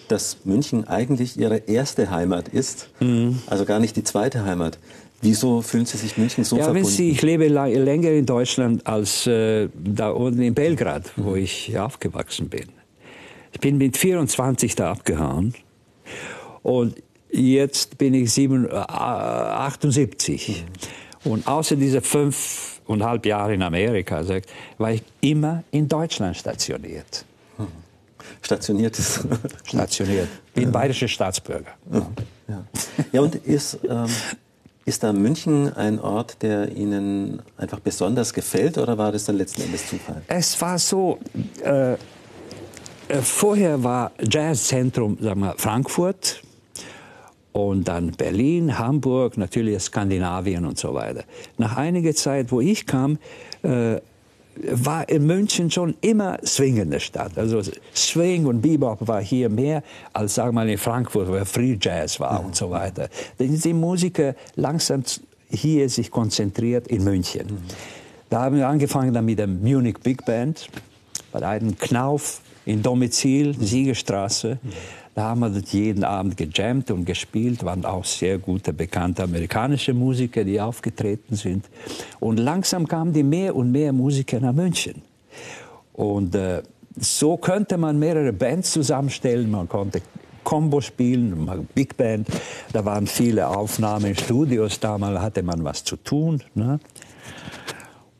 dass 0.09 0.45
München 0.45 0.87
eigentlich 0.87 1.39
Ihre 1.39 1.59
erste 1.59 2.11
Heimat 2.11 2.49
ist, 2.49 2.89
mhm. 3.01 3.41
also 3.47 3.65
gar 3.65 3.79
nicht 3.79 3.97
die 3.97 4.05
zweite 4.05 4.45
Heimat. 4.45 4.79
Wieso 5.23 5.63
fühlen 5.63 5.87
Sie 5.87 5.97
sich 5.97 6.19
München 6.19 6.45
so 6.45 6.57
ja, 6.57 6.65
verbunden? 6.65 6.89
Sie, 6.89 7.11
ich 7.11 7.23
lebe 7.23 7.49
länger 7.49 8.11
in 8.11 8.27
Deutschland 8.27 8.87
als 8.87 9.27
äh, 9.27 9.69
da 9.75 10.11
unten 10.11 10.43
in 10.43 10.55
Belgrad, 10.55 11.11
wo 11.17 11.31
mhm. 11.31 11.37
ich 11.37 11.79
aufgewachsen 11.79 12.49
bin. 12.49 12.67
Ich 13.53 13.61
bin 13.61 13.79
mit 13.79 13.97
24 13.97 14.75
da 14.75 14.93
abgehauen 14.93 15.55
und 16.63 16.97
jetzt 17.31 17.97
bin 17.99 18.13
ich 18.15 18.33
7, 18.33 18.67
äh, 18.67 18.73
78. 18.73 20.65
Mhm. 21.25 21.31
Und 21.31 21.49
außer 21.49 21.77
diese 21.77 22.03
fünfeinhalb 22.03 23.27
Jahre 23.27 23.55
in 23.55 23.63
Amerika 23.63 24.23
war 24.79 24.93
ich 24.93 25.03
immer 25.21 25.65
in 25.73 25.89
Deutschland 25.89 26.37
stationiert 26.37 27.25
stationiert 28.43 28.99
ist. 28.99 29.27
Stationiert. 29.65 30.29
Wie 30.55 30.65
ein 30.65 30.73
bayerischer 30.73 31.09
Staatsbürger. 31.09 31.73
Ja, 31.93 32.07
ja. 32.49 32.65
ja 33.13 33.21
und 33.21 33.35
ist, 33.35 33.79
ähm, 33.89 34.07
ist 34.85 35.03
da 35.03 35.13
München 35.13 35.73
ein 35.75 35.99
Ort, 36.01 36.43
der 36.43 36.71
Ihnen 36.77 37.43
einfach 37.57 37.81
besonders 37.81 38.33
gefällt 38.33 38.79
oder 38.79 38.97
war 38.97 39.13
das 39.13 39.25
dann 39.25 39.37
letzten 39.37 39.63
Endes 39.63 39.89
Zufall? 39.89 40.23
Es 40.29 40.61
war 40.61 40.79
so, 40.79 41.19
äh, 41.65 41.95
äh 41.95 41.97
vorher 43.23 43.83
war 43.83 44.13
Jazzzentrum 44.21 45.19
sagen 45.21 45.41
wir, 45.41 45.55
Frankfurt 45.57 46.43
und 47.57 47.89
dann 47.89 48.13
Berlin, 48.13 48.79
Hamburg, 48.79 49.39
natürlich 49.39 49.83
Skandinavien 49.83 50.67
und 50.67 50.79
so 50.79 50.93
weiter. 50.93 51.25
Nach 51.57 51.77
einiger 51.77 52.15
Zeit, 52.15 52.53
wo 52.53 52.61
ich 52.61 52.87
kam, 52.87 53.19
äh, 53.63 53.97
war 54.71 55.09
in 55.09 55.27
München 55.27 55.71
schon 55.71 55.95
immer 56.01 56.39
swingende 56.45 57.01
Stadt. 57.01 57.37
Also 57.37 57.63
Swing 57.95 58.47
und 58.47 58.61
Bebop 58.63 59.07
war 59.07 59.23
hier 59.23 59.49
mehr 59.49 59.83
als, 60.13 60.35
sagen 60.35 60.49
wir 60.49 60.53
mal, 60.53 60.69
in 60.69 60.79
Frankfurt, 60.79 61.29
wo 61.29 61.45
Free 61.45 61.77
Jazz 61.81 62.21
war 62.21 62.41
mhm. 62.41 62.47
und 62.47 62.57
so 62.57 62.71
weiter. 62.71 63.09
Da 63.39 63.45
sind 63.45 63.65
die 63.65 63.73
Musiker 63.73 64.35
langsam 64.55 65.03
hier 65.49 65.89
sich 65.89 66.11
konzentriert 66.11 66.89
in 66.89 67.05
München. 67.05 67.47
Mhm. 67.47 67.59
Da 68.31 68.43
haben 68.43 68.57
wir 68.57 68.67
angefangen 68.67 69.15
dann 69.15 69.25
mit 69.25 69.39
der 69.39 69.47
Munich 69.47 69.99
Big 70.03 70.25
Band, 70.25 70.69
bei 71.33 71.47
einem 71.47 71.79
Knauf 71.79 72.41
in 72.67 72.83
Domizil, 72.83 73.57
Siegerstraße. 73.59 74.59
Mhm. 74.63 74.73
Da 75.15 75.31
haben 75.31 75.41
wir 75.41 75.63
jeden 75.71 76.05
Abend 76.05 76.37
gejammt 76.37 76.91
und 76.91 77.07
gespielt, 77.07 77.65
waren 77.65 77.87
auch 77.87 78.05
sehr 78.05 78.37
gute, 78.37 78.75
bekannte 78.75 79.23
amerikanische 79.23 79.95
Musiker, 79.95 80.45
die 80.45 80.61
aufgetreten 80.61 81.37
sind. 81.37 81.65
Und 82.21 82.37
langsam 82.37 82.87
kamen 82.87 83.15
die 83.15 83.23
mehr 83.23 83.57
und 83.57 83.73
mehr 83.73 83.95
Musiker 83.95 84.39
nach 84.41 84.53
München. 84.53 85.01
Und 85.95 86.35
äh, 86.35 86.63
so 86.99 87.39
könnte 87.39 87.79
man 87.79 87.99
mehrere 87.99 88.35
Bands 88.35 88.73
zusammenstellen. 88.73 89.51
Man 89.51 89.67
konnte 89.69 90.03
Combo 90.45 90.83
spielen, 90.83 91.49
Big 91.75 91.97
Band. 91.97 92.29
Da 92.73 92.85
waren 92.85 93.07
viele 93.07 93.49
Aufnahmen 93.49 94.07
in 94.07 94.17
Studios. 94.17 94.79
Damals 94.81 95.19
hatte 95.21 95.43
man 95.43 95.65
was 95.65 95.83
zu 95.83 95.97
tun. 95.97 96.43
Ne? 96.55 96.79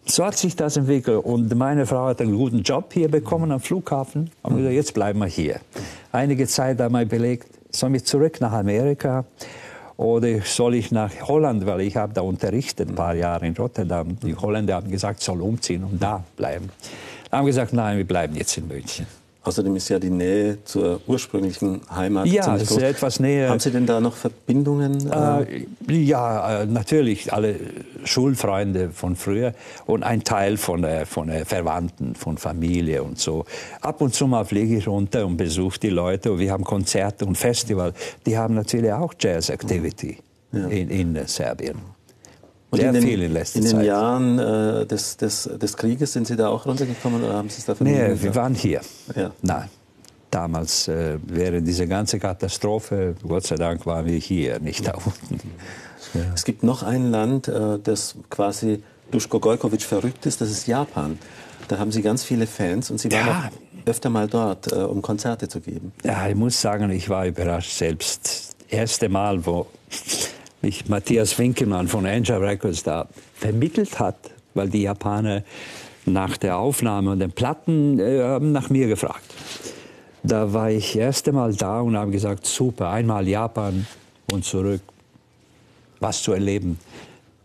So 0.09 0.25
hat 0.25 0.37
sich 0.39 0.55
das 0.55 0.77
entwickelt. 0.77 1.25
Und 1.25 1.53
meine 1.57 1.85
Frau 1.85 2.07
hat 2.07 2.21
einen 2.21 2.37
guten 2.37 2.63
Job 2.63 2.93
hier 2.93 3.11
bekommen 3.11 3.51
am 3.51 3.61
Flughafen. 3.61 4.31
Und 4.43 4.57
gesagt, 4.57 4.75
jetzt 4.75 4.95
bleiben 4.95 5.19
wir 5.19 5.27
hier. 5.27 5.61
Einige 6.13 6.47
Zeit 6.47 6.81
haben 6.81 6.95
wir 6.95 7.05
belegt, 7.05 7.49
soll 7.73 7.97
ich 7.97 8.05
zurück 8.05 8.41
nach 8.41 8.53
Amerika 8.53 9.25
oder 9.97 10.41
soll 10.43 10.77
ich 10.77 10.93
nach 10.93 11.11
Holland, 11.23 11.67
weil 11.67 11.81
ich 11.81 11.97
habe 11.97 12.13
da 12.15 12.21
unterrichtet 12.21 12.89
ein 12.89 12.95
paar 12.95 13.15
Jahre 13.15 13.47
in 13.47 13.57
Rotterdam. 13.57 14.17
Die 14.23 14.35
Holländer 14.37 14.77
haben 14.77 14.91
gesagt, 14.91 15.23
soll 15.23 15.43
umziehen 15.43 15.83
und 15.83 16.01
da 16.01 16.23
bleiben. 16.37 16.71
Da 17.31 17.39
haben 17.39 17.47
gesagt, 17.47 17.73
nein, 17.73 17.97
wir 17.97 18.07
bleiben 18.07 18.37
jetzt 18.37 18.57
in 18.57 18.69
München. 18.69 19.07
Außerdem 19.47 19.77
ist 19.77 19.89
ja 19.91 20.01
die 20.01 20.11
Nähe 20.11 20.59
zur 20.65 21.01
ursprünglichen 21.07 21.81
Heimat 21.89 22.27
ja, 22.27 22.57
es 22.57 22.69
ist 22.69 22.83
etwas 22.83 23.21
näher. 23.21 23.51
Haben 23.51 23.61
Sie 23.61 23.71
denn 23.71 23.87
da 23.87 24.01
noch 24.01 24.17
Verbindungen? 24.17 25.09
Äh, 25.09 25.67
ja, 25.89 26.63
äh, 26.63 26.67
natürlich 26.67 27.33
alle 27.33 27.55
Schulfreunde 28.03 28.91
von 28.91 29.15
früher 29.15 29.55
und 29.87 30.03
ein 30.03 30.25
Teil 30.25 30.57
von, 30.57 30.83
äh, 30.83 31.07
von 31.07 31.29
äh, 31.29 31.45
Verwandten, 31.45 32.17
von 32.17 32.39
Familie 32.39 33.05
und 33.05 33.21
so. 33.21 33.45
Ab 33.83 34.01
und 34.01 34.15
zu 34.15 34.27
mal 34.27 34.45
fliege 34.45 34.79
ich 34.79 34.89
runter 34.89 35.25
und 35.25 35.37
besuche 35.37 35.79
die 35.79 35.91
Leute. 35.91 36.33
Und 36.33 36.41
wir 36.41 36.51
haben 36.51 36.65
Konzerte 36.65 37.25
und 37.25 37.39
Festival. 37.39 37.93
Die 38.27 38.37
haben 38.37 38.55
natürlich 38.55 38.93
auch 38.93 39.15
Jazz 39.17 39.49
Activity 39.49 40.19
ja. 40.51 40.67
in, 40.67 40.91
in 40.91 41.27
Serbien. 41.29 41.96
Und 42.77 42.83
Sehr 42.83 42.89
in 42.91 42.95
den, 42.95 43.03
viel 43.03 43.23
in 43.23 43.33
letzter 43.33 43.59
In 43.59 43.65
den 43.65 43.77
Zeit. 43.77 43.87
Jahren 43.87 44.39
äh, 44.39 44.87
des, 44.87 45.17
des, 45.17 45.49
des 45.61 45.77
Krieges 45.77 46.13
sind 46.13 46.27
Sie 46.27 46.37
da 46.37 46.49
auch 46.49 46.67
runtergekommen 46.67 47.25
oder 47.25 47.35
haben 47.35 47.49
Sie 47.49 47.59
es 47.59 47.65
da 47.65 47.75
Nee, 47.81 48.11
wir 48.21 48.35
waren 48.35 48.55
hier. 48.55 48.83
Ja. 49.15 49.31
Nein. 49.41 49.71
Damals, 50.31 50.89
äh, 50.89 51.19
während 51.25 51.67
dieser 51.67 51.87
ganzen 51.87 52.21
Katastrophe, 52.21 53.15
Gott 53.27 53.47
sei 53.47 53.57
Dank 53.57 53.87
waren 53.87 54.05
wir 54.05 54.19
hier, 54.19 54.61
nicht 54.61 54.87
da 54.87 54.93
unten. 54.93 55.41
Ja. 56.13 56.21
Es 56.35 56.45
gibt 56.45 56.63
noch 56.63 56.83
ein 56.83 57.11
Land, 57.11 57.49
äh, 57.49 57.79
das 57.83 58.17
quasi 58.29 58.83
Duschko 59.11 59.41
Gojkovic 59.41 59.83
verrückt 59.83 60.27
ist, 60.27 60.41
das 60.43 60.51
ist 60.51 60.67
Japan. 60.67 61.19
Da 61.69 61.79
haben 61.79 61.93
Sie 61.93 62.03
ganz 62.03 62.25
viele 62.25 62.47
Fans 62.47 62.91
und 62.91 63.01
Sie 63.01 63.11
waren 63.11 63.27
ja. 63.27 63.51
öfter 63.87 64.11
mal 64.11 64.27
dort, 64.27 64.71
äh, 64.71 64.77
um 64.77 65.01
Konzerte 65.01 65.49
zu 65.49 65.61
geben. 65.61 65.93
Ja, 66.05 66.29
ich 66.29 66.35
muss 66.35 66.61
sagen, 66.61 66.91
ich 66.91 67.09
war 67.09 67.27
überrascht 67.27 67.73
selbst. 67.73 68.55
Das 68.69 68.79
erste 68.79 69.09
Mal, 69.09 69.47
wo 69.47 69.67
mich 70.63 70.89
Matthias 70.89 71.39
Winkelmann 71.39 71.89
von 71.89 72.07
Angel 72.07 72.39
Records 72.39 72.83
da 72.83 73.07
vermittelt 73.35 73.99
hat, 73.99 74.17
weil 74.55 74.69
die 74.69 74.83
Japaner 74.83 75.43
nach 76.07 76.37
der 76.37 76.59
Aufnahme 76.59 77.13
und 77.13 77.21
den 77.21 77.33
Platten 77.33 77.99
äh, 77.99 78.23
haben 78.23 78.53
nach 78.53 78.71
mir 78.71 78.87
gefragt. 78.87 79.25
Da 80.23 80.53
war 80.53 80.71
ich 80.71 80.93
das 80.93 80.97
erste 80.97 81.33
Mal 81.33 81.55
da 81.55 81.81
und 81.81 81.97
habe 81.97 82.11
gesagt, 82.11 82.47
super, 82.47 82.91
einmal 82.91 83.29
Japan 83.29 83.87
und 84.33 84.45
zurück, 84.45 84.81
was 86.01 86.23
zu 86.23 86.33
erleben. 86.33 86.79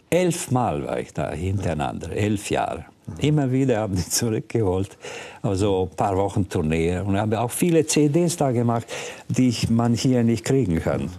Elfmal 0.09 0.86
war 0.86 0.99
ich 0.99 1.14
da 1.14 1.32
hintereinander, 1.32 2.12
elf 2.12 2.49
Jahre. 2.49 2.86
Immer 3.20 3.51
wieder 3.51 3.80
haben 3.80 3.95
die 3.95 4.05
zurückgeholt, 4.09 4.97
also 5.41 5.89
ein 5.91 5.95
paar 5.95 6.18
Wochen 6.18 6.47
Tournee 6.47 6.99
und 6.99 7.18
habe 7.18 7.39
auch 7.39 7.51
viele 7.51 7.86
CDs 7.86 8.38
da 8.38 8.51
gemacht, 8.51 8.86
die 9.28 9.53
man 9.70 9.93
hier 9.93 10.24
nicht 10.24 10.45
kriegen 10.45 10.80
kann. 10.80 11.09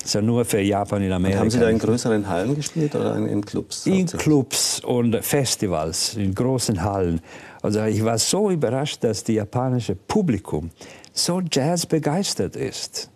Das 0.00 0.06
ist 0.06 0.14
ja 0.14 0.22
nur 0.22 0.46
für 0.46 0.60
Japan 0.60 1.02
in 1.02 1.12
Amerika. 1.12 1.38
Und 1.38 1.40
haben 1.42 1.50
Sie 1.50 1.58
da 1.58 1.68
in 1.68 1.78
größeren 1.78 2.26
Hallen 2.26 2.54
gespielt 2.54 2.94
oder 2.94 3.16
in 3.16 3.44
Clubs? 3.44 3.86
In 3.86 4.06
Clubs 4.06 4.80
und 4.80 5.22
Festivals, 5.22 6.16
in 6.16 6.34
großen 6.34 6.82
Hallen. 6.82 7.20
Also 7.60 7.84
ich 7.84 8.02
war 8.02 8.16
so 8.16 8.50
überrascht, 8.50 9.04
dass 9.04 9.22
das 9.22 9.34
japanische 9.34 9.94
Publikum 9.94 10.70
so 11.12 11.42
Jazz 11.52 11.84
begeistert 11.84 12.56
ist. 12.56 13.10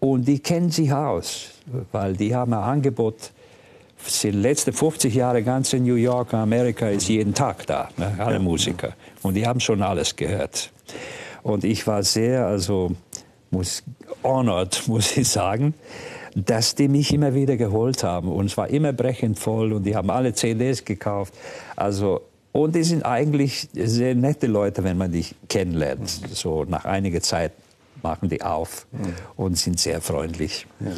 Und 0.00 0.28
die 0.28 0.38
kennen 0.38 0.70
sich 0.70 0.92
aus, 0.92 1.48
weil 1.90 2.14
die 2.14 2.34
haben 2.34 2.52
ein 2.52 2.62
Angebot. 2.62 3.32
Die 4.22 4.30
letzten 4.30 4.72
50 4.72 5.12
Jahre 5.12 5.42
ganz 5.42 5.72
in 5.72 5.84
New 5.84 5.96
York, 5.96 6.32
Amerika 6.34 6.88
ist 6.88 7.08
jeden 7.08 7.34
Tag 7.34 7.66
da, 7.66 7.88
ne? 7.96 8.14
alle 8.18 8.38
Musiker. 8.38 8.92
Und 9.22 9.34
die 9.34 9.44
haben 9.44 9.58
schon 9.58 9.82
alles 9.82 10.14
gehört. 10.14 10.70
Und 11.42 11.64
ich 11.64 11.86
war 11.86 12.02
sehr, 12.02 12.46
also 12.46 12.92
muss 13.50 13.82
honored, 14.22 14.82
muss 14.88 15.16
ich 15.16 15.28
sagen. 15.28 15.74
dass 16.34 16.74
die 16.74 16.88
mich 16.88 17.12
immer 17.12 17.34
wieder 17.34 17.56
geholt 17.56 18.04
haben. 18.04 18.30
Und 18.30 18.46
es 18.46 18.56
war 18.56 18.68
immer 18.68 18.92
brechend 18.92 19.38
voll 19.38 19.72
und 19.72 19.82
die 19.84 19.96
haben 19.96 20.10
alle 20.10 20.34
CDs 20.34 20.84
gekauft. 20.84 21.34
Also, 21.74 22.20
und 22.52 22.76
die 22.76 22.84
sind 22.84 23.04
eigentlich 23.04 23.68
sehr 23.74 24.14
nette 24.14 24.46
Leute, 24.46 24.84
wenn 24.84 24.98
man 24.98 25.10
die 25.10 25.24
kennenlernt. 25.48 26.08
So 26.32 26.64
nach 26.64 26.84
einiger 26.84 27.20
Zeit 27.22 27.52
machen 28.02 28.28
die 28.28 28.42
auf 28.42 28.86
mhm. 28.92 29.14
und 29.36 29.58
sind 29.58 29.80
sehr 29.80 30.00
freundlich. 30.00 30.66
Ja. 30.80 30.92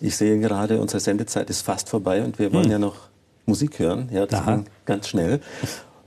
Ich 0.00 0.16
sehe 0.16 0.38
gerade, 0.38 0.80
unsere 0.80 1.00
Sendezeit 1.00 1.50
ist 1.50 1.62
fast 1.62 1.88
vorbei 1.88 2.22
und 2.22 2.38
wir 2.38 2.52
wollen 2.52 2.64
hm. 2.64 2.72
ja 2.72 2.78
noch 2.78 3.08
Musik 3.46 3.78
hören. 3.78 4.08
Ja, 4.12 4.26
das 4.26 4.44
ging 4.44 4.66
ganz 4.84 5.08
schnell. 5.08 5.40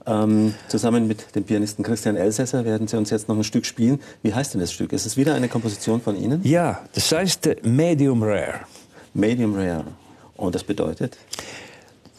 Ähm, 0.10 0.56
zusammen 0.68 1.08
mit 1.08 1.36
dem 1.36 1.44
Pianisten 1.44 1.84
Christian 1.84 2.16
Elsässer 2.16 2.66
werden 2.66 2.88
Sie 2.88 2.98
uns 2.98 3.12
jetzt 3.12 3.30
noch 3.30 3.38
ein 3.38 3.44
Stück 3.44 3.66
spielen. 3.66 4.00
Wie 4.24 4.34
heißt 4.34 4.54
denn 4.54 4.62
das 4.62 4.74
Stück? 4.74 4.92
Ist 4.92 5.06
es 5.06 5.18
wieder 5.18 5.36
eine 5.36 5.48
Komposition 5.48 6.02
von 6.02 6.16
Ihnen? 6.16 6.42
Ja, 6.44 6.82
das 6.94 7.12
heißt 7.12 7.48
äh, 7.48 7.58
Medium 7.62 8.24
Rare. 8.24 8.62
Medium 9.14 9.56
Rare. 9.56 9.86
Und 10.36 10.56
das 10.56 10.64
bedeutet? 10.64 11.18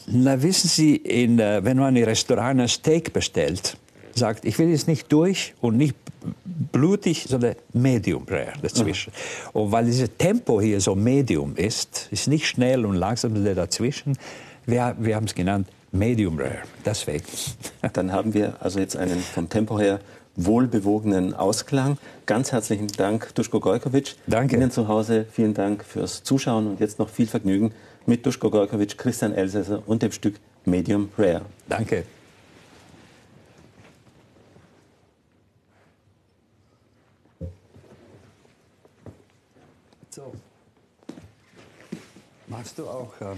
Na, 0.07 0.41
wissen 0.41 0.69
Sie, 0.69 0.97
in, 0.97 1.39
äh, 1.41 1.65
wenn 1.65 1.79
man 1.79 1.97
in 1.97 2.05
Restaurant 2.05 2.61
ein 2.61 2.69
Steak 2.69 3.13
bestellt, 3.13 3.77
sagt, 4.15 4.45
ich 4.45 4.59
will 4.59 4.73
es 4.73 4.87
nicht 4.87 5.11
durch 5.13 5.55
und 5.61 5.77
nicht 5.77 5.97
blutig, 6.45 7.27
sondern 7.29 7.55
medium 7.73 8.25
rare 8.29 8.53
dazwischen. 8.61 9.13
Mhm. 9.13 9.61
Und 9.61 9.73
weil 9.73 9.87
dieses 9.87 10.11
Tempo 10.19 10.61
hier 10.61 10.81
so 10.81 10.95
medium 10.95 11.57
ist, 11.57 12.09
ist 12.11 12.29
nicht 12.29 12.47
schnell 12.47 12.85
und 12.85 12.95
langsam 12.95 13.35
sondern 13.35 13.57
dazwischen, 13.57 14.17
wir, 14.67 14.95
wir 14.99 15.17
haben 15.17 15.25
es 15.25 15.35
genannt 15.35 15.67
medium 15.93 16.39
rare, 16.39 16.63
deswegen. 16.85 17.25
Dann 17.93 18.13
haben 18.13 18.35
wir 18.35 18.57
also 18.61 18.79
jetzt 18.79 18.97
einen 18.97 19.21
vom 19.21 19.49
Tempo 19.49 19.79
her 19.79 20.01
wohlbewogenen 20.37 21.35
Ausklang. 21.35 21.99
Ganz 22.27 22.53
herzlichen 22.53 22.89
Dank, 22.89 23.35
Duschko 23.35 23.61
Gojkovic. 23.61 24.17
Danke. 24.27 24.57
Ihnen 24.57 24.71
zu 24.71 24.89
Hause 24.89 25.27
vielen 25.31 25.55
Dank 25.55 25.85
fürs 25.85 26.23
Zuschauen 26.23 26.67
und 26.67 26.81
jetzt 26.81 26.99
noch 26.99 27.09
viel 27.09 27.27
Vergnügen 27.27 27.73
mit 28.07 28.25
Duschko 28.25 28.51
Gojkovic, 28.51 28.97
Christian 28.97 29.33
Elsässer 29.33 29.83
und 29.87 30.03
dem 30.03 30.13
Stück 30.13 30.37
Medium 30.65 31.11
Rare. 31.19 31.43
Danke. 31.69 32.05
So. 40.11 40.33
Magst 42.47 42.79
du 42.79 42.87
auch 42.87 43.13
äh, 43.21 43.37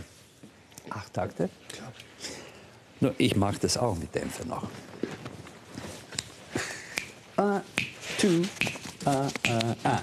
acht 0.90 1.12
Takte? 1.12 1.50
Klar. 1.68 1.92
Nur 3.03 3.14
ich 3.18 3.34
mache 3.34 3.59
das 3.61 3.76
auch 3.76 3.96
mit 3.96 4.14
Dämpfe 4.14 4.46
noch. 4.46 4.62
Ah, 7.36 7.61
two, 8.16 8.42
ah, 9.05 9.26
ah, 9.48 9.74
ah. 9.82 10.00